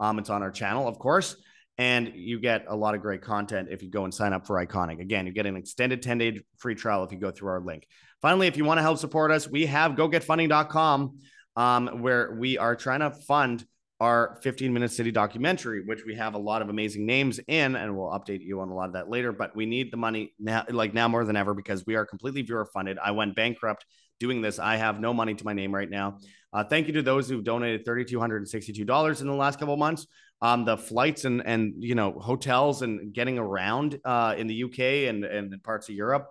Um, 0.00 0.18
it's 0.18 0.30
on 0.30 0.42
our 0.42 0.50
channel, 0.50 0.86
of 0.86 0.98
course. 0.98 1.36
And 1.76 2.12
you 2.14 2.40
get 2.40 2.64
a 2.68 2.74
lot 2.74 2.94
of 2.94 3.02
great 3.02 3.22
content 3.22 3.68
if 3.70 3.82
you 3.82 3.90
go 3.90 4.04
and 4.04 4.12
sign 4.12 4.32
up 4.32 4.46
for 4.46 4.64
Ickonic. 4.64 5.00
Again, 5.00 5.26
you 5.26 5.32
get 5.32 5.46
an 5.46 5.56
extended 5.56 6.02
10 6.02 6.18
day 6.18 6.40
free 6.58 6.74
trial 6.74 7.04
if 7.04 7.12
you 7.12 7.18
go 7.18 7.30
through 7.30 7.50
our 7.50 7.60
link. 7.60 7.86
Finally, 8.20 8.48
if 8.48 8.56
you 8.56 8.64
want 8.64 8.78
to 8.78 8.82
help 8.82 8.98
support 8.98 9.30
us, 9.30 9.48
we 9.48 9.66
have 9.66 9.92
gogetfunding.com 9.92 11.18
um, 11.56 12.02
where 12.02 12.34
we 12.34 12.58
are 12.58 12.74
trying 12.74 13.00
to 13.00 13.10
fund 13.10 13.64
our 14.00 14.38
15 14.42 14.72
minute 14.72 14.92
city 14.92 15.10
documentary, 15.10 15.84
which 15.84 16.04
we 16.04 16.14
have 16.14 16.34
a 16.34 16.38
lot 16.38 16.62
of 16.62 16.68
amazing 16.68 17.04
names 17.04 17.40
in, 17.48 17.74
and 17.74 17.96
we'll 17.96 18.10
update 18.10 18.40
you 18.42 18.60
on 18.60 18.68
a 18.68 18.74
lot 18.74 18.86
of 18.86 18.92
that 18.92 19.10
later. 19.10 19.32
But 19.32 19.56
we 19.56 19.66
need 19.66 19.92
the 19.92 19.96
money 19.96 20.34
now, 20.38 20.64
like 20.70 20.94
now 20.94 21.08
more 21.08 21.24
than 21.24 21.36
ever, 21.36 21.54
because 21.54 21.84
we 21.86 21.96
are 21.96 22.06
completely 22.06 22.42
viewer 22.42 22.64
funded. 22.64 22.98
I 23.02 23.10
went 23.10 23.34
bankrupt 23.34 23.84
doing 24.20 24.40
this. 24.40 24.58
I 24.58 24.76
have 24.76 25.00
no 25.00 25.12
money 25.12 25.34
to 25.34 25.44
my 25.44 25.52
name 25.52 25.74
right 25.74 25.90
now. 25.90 26.18
Uh, 26.52 26.64
thank 26.64 26.86
you 26.86 26.92
to 26.94 27.02
those 27.02 27.28
who've 27.28 27.44
donated 27.44 27.84
$3,262 27.84 29.20
in 29.20 29.26
the 29.26 29.34
last 29.34 29.58
couple 29.58 29.76
months. 29.76 30.06
Um, 30.40 30.64
the 30.64 30.76
flights 30.76 31.24
and 31.24 31.44
and 31.44 31.74
you 31.78 31.96
know 31.96 32.12
hotels 32.12 32.82
and 32.82 33.12
getting 33.12 33.38
around 33.38 33.98
uh, 34.04 34.36
in 34.38 34.46
the 34.46 34.64
UK 34.64 35.08
and 35.08 35.24
and 35.24 35.60
parts 35.64 35.88
of 35.88 35.96
Europe 35.96 36.28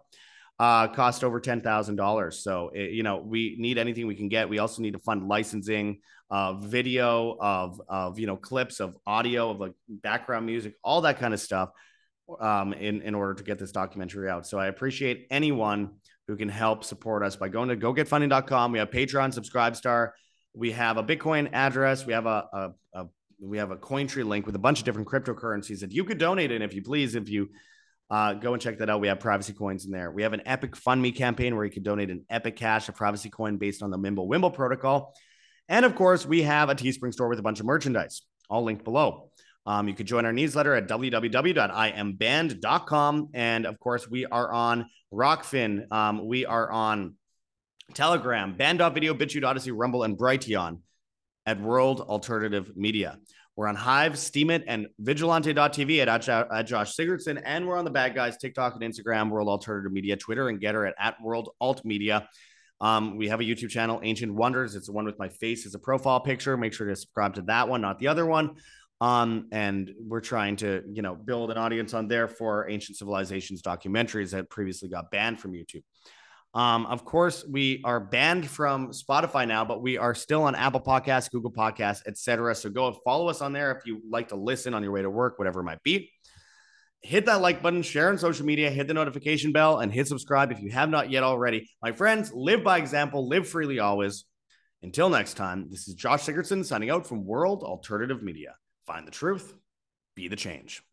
uh, 0.59 0.87
cost 0.87 1.25
over 1.25 1.41
ten 1.41 1.59
thousand 1.59 1.97
dollars. 1.97 2.41
So 2.41 2.71
it, 2.73 2.91
you 2.91 3.03
know 3.03 3.17
we 3.17 3.57
need 3.59 3.77
anything 3.77 4.07
we 4.07 4.15
can 4.15 4.29
get. 4.29 4.47
We 4.47 4.59
also 4.59 4.81
need 4.81 4.93
to 4.93 4.99
fund 4.99 5.27
licensing 5.27 5.99
of 6.29 6.63
video, 6.65 7.37
of 7.39 7.81
of 7.87 8.19
you 8.19 8.27
know 8.27 8.35
clips, 8.35 8.79
of 8.79 8.97
audio, 9.05 9.51
of 9.51 9.59
like 9.59 9.73
background 9.87 10.45
music, 10.45 10.75
all 10.83 11.01
that 11.01 11.19
kind 11.19 11.33
of 11.33 11.39
stuff, 11.39 11.69
um, 12.39 12.73
in 12.73 13.01
in 13.01 13.15
order 13.15 13.33
to 13.35 13.43
get 13.43 13.59
this 13.59 13.71
documentary 13.71 14.29
out. 14.29 14.45
So 14.45 14.59
I 14.59 14.67
appreciate 14.67 15.27
anyone 15.31 15.91
who 16.27 16.35
can 16.35 16.49
help 16.49 16.83
support 16.83 17.23
us 17.23 17.35
by 17.35 17.49
going 17.49 17.69
to 17.69 17.77
gogetfunding.com. 17.77 18.71
We 18.71 18.79
have 18.79 18.89
Patreon, 18.89 19.37
Subscribestar, 19.37 20.11
we 20.53 20.71
have 20.71 20.97
a 20.97 21.03
Bitcoin 21.03 21.49
address, 21.53 22.05
we 22.05 22.13
have 22.13 22.25
a, 22.25 22.45
a, 22.51 22.71
a 22.93 23.05
we 23.39 23.57
have 23.57 23.71
a 23.71 23.77
Cointree 23.77 24.25
link 24.25 24.45
with 24.45 24.55
a 24.55 24.59
bunch 24.59 24.79
of 24.79 24.85
different 24.85 25.07
cryptocurrencies 25.07 25.79
that 25.79 25.91
you 25.91 26.03
could 26.03 26.17
donate 26.17 26.51
in 26.51 26.61
if 26.61 26.73
you 26.73 26.81
please. 26.81 27.15
If 27.15 27.29
you 27.29 27.49
uh, 28.09 28.33
go 28.33 28.53
and 28.53 28.61
check 28.61 28.77
that 28.77 28.89
out. 28.89 29.01
We 29.01 29.07
have 29.07 29.19
privacy 29.19 29.53
coins 29.53 29.85
in 29.85 29.91
there. 29.91 30.11
We 30.11 30.23
have 30.23 30.33
an 30.33 30.41
Epic 30.45 30.75
Fund 30.75 31.01
Me 31.01 31.11
campaign 31.11 31.55
where 31.55 31.65
you 31.65 31.71
can 31.71 31.83
donate 31.83 32.09
an 32.09 32.25
Epic 32.29 32.55
Cash, 32.55 32.87
a 32.89 32.93
privacy 32.93 33.29
coin 33.29 33.57
based 33.57 33.83
on 33.83 33.91
the 33.91 33.97
Mimblewimble 33.97 34.53
protocol. 34.53 35.13
And 35.69 35.85
of 35.85 35.95
course, 35.95 36.25
we 36.25 36.41
have 36.43 36.69
a 36.69 36.75
Teespring 36.75 37.11
store 37.13 37.27
with 37.27 37.39
a 37.39 37.43
bunch 37.43 37.59
of 37.59 37.65
merchandise, 37.65 38.21
all 38.49 38.63
linked 38.63 38.83
below. 38.83 39.29
Um, 39.65 39.89
you 39.89 39.93
could 39.93 40.07
join 40.07 40.25
our 40.25 40.31
newsletter 40.31 40.73
at 40.75 40.87
www.imband.com. 40.87 43.29
And 43.33 43.65
of 43.65 43.77
course, 43.79 44.09
we 44.09 44.25
are 44.25 44.49
on 44.51 44.85
Rokfin. 45.13 45.91
Um, 45.91 46.25
we 46.25 46.45
are 46.45 46.71
on 46.71 47.15
Telegram, 47.93 48.55
Banned.video, 48.55 49.13
BitChute, 49.13 49.43
Odysee, 49.43 49.73
Rumble, 49.75 50.03
and 50.03 50.17
Brighteon 50.17 50.79
at 51.45 51.59
World 51.59 51.99
Alternative 52.01 52.71
Media. 52.75 53.17
We're 53.57 53.67
on 53.67 53.75
Hive, 53.75 54.13
Steemit, 54.13 54.63
and 54.67 54.87
Vigilante.tv 54.99 56.05
at, 56.05 56.29
at, 56.29 56.67
Josh 56.67 56.95
Sigurdson. 56.95 57.41
And 57.43 57.67
we're 57.67 57.77
on 57.77 57.85
the 57.85 57.91
Bad 57.91 58.13
Guys, 58.13 58.37
TikTok 58.37 58.79
and 58.79 58.83
Instagram, 58.83 59.31
World 59.31 59.49
Alternative 59.49 59.91
Media, 59.91 60.15
Twitter, 60.15 60.49
and 60.49 60.61
Gettr 60.61 60.87
at, 60.87 60.93
at 60.99 61.19
World 61.21 61.49
Alt 61.59 61.83
Media. 61.83 62.29
Um, 62.79 63.17
we 63.17 63.27
have 63.29 63.39
a 63.39 63.43
YouTube 63.43 63.69
channel, 63.69 63.99
Ancient 64.03 64.33
Wonders. 64.33 64.75
It's 64.75 64.87
the 64.87 64.93
one 64.93 65.05
with 65.05 65.17
my 65.17 65.29
face 65.29 65.65
as 65.65 65.73
a 65.73 65.79
profile 65.79 66.19
picture. 66.19 66.55
Make 66.57 66.73
sure 66.73 66.87
to 66.87 66.95
subscribe 66.95 67.35
to 67.35 67.41
that 67.43 67.67
one, 67.67 67.81
not 67.81 67.99
the 67.99 68.07
other 68.07 68.25
one. 68.25 68.55
Um, 68.99 69.47
and 69.51 69.91
we're 69.99 70.21
trying 70.21 70.55
to, 70.57 70.83
you 70.91 71.01
know, 71.01 71.15
build 71.15 71.51
an 71.51 71.57
audience 71.57 71.93
on 71.93 72.07
there 72.07 72.27
for 72.27 72.69
ancient 72.69 72.97
civilizations 72.97 73.61
documentaries 73.61 74.31
that 74.31 74.49
previously 74.49 74.89
got 74.89 75.11
banned 75.11 75.39
from 75.39 75.53
YouTube. 75.53 75.83
Um, 76.53 76.87
of 76.87 77.05
course, 77.05 77.45
we 77.47 77.81
are 77.83 77.99
banned 77.99 78.49
from 78.49 78.89
Spotify 78.89 79.47
now, 79.47 79.63
but 79.65 79.81
we 79.81 79.97
are 79.97 80.15
still 80.15 80.43
on 80.43 80.55
Apple 80.55 80.79
Podcasts, 80.79 81.29
Google 81.29 81.51
Podcasts, 81.51 82.01
etc. 82.07 82.55
So 82.55 82.69
go 82.69 82.91
follow 83.03 83.27
us 83.27 83.41
on 83.41 83.53
there 83.53 83.71
if 83.71 83.85
you 83.85 84.01
like 84.09 84.29
to 84.29 84.35
listen 84.35 84.73
on 84.73 84.81
your 84.81 84.91
way 84.91 85.03
to 85.03 85.09
work, 85.09 85.37
whatever 85.37 85.59
it 85.59 85.65
might 85.65 85.83
be 85.83 86.11
hit 87.01 87.25
that 87.25 87.41
like 87.41 87.61
button, 87.61 87.81
share 87.81 88.09
on 88.09 88.17
social 88.17 88.45
media, 88.45 88.69
hit 88.69 88.87
the 88.87 88.93
notification 88.93 89.51
bell, 89.51 89.79
and 89.79 89.91
hit 89.91 90.07
subscribe 90.07 90.51
if 90.51 90.61
you 90.61 90.71
have 90.71 90.89
not 90.89 91.09
yet 91.09 91.23
already. 91.23 91.69
My 91.81 91.91
friends, 91.91 92.31
live 92.33 92.63
by 92.63 92.77
example, 92.77 93.27
live 93.27 93.47
freely 93.47 93.79
always. 93.79 94.25
Until 94.83 95.09
next 95.09 95.35
time, 95.35 95.67
this 95.69 95.87
is 95.87 95.95
Josh 95.95 96.23
Sigurdson 96.23 96.63
signing 96.63 96.89
out 96.89 97.07
from 97.07 97.25
World 97.25 97.63
Alternative 97.63 98.21
Media. 98.21 98.55
Find 98.85 99.07
the 99.07 99.11
truth, 99.11 99.53
be 100.15 100.27
the 100.27 100.35
change. 100.35 100.83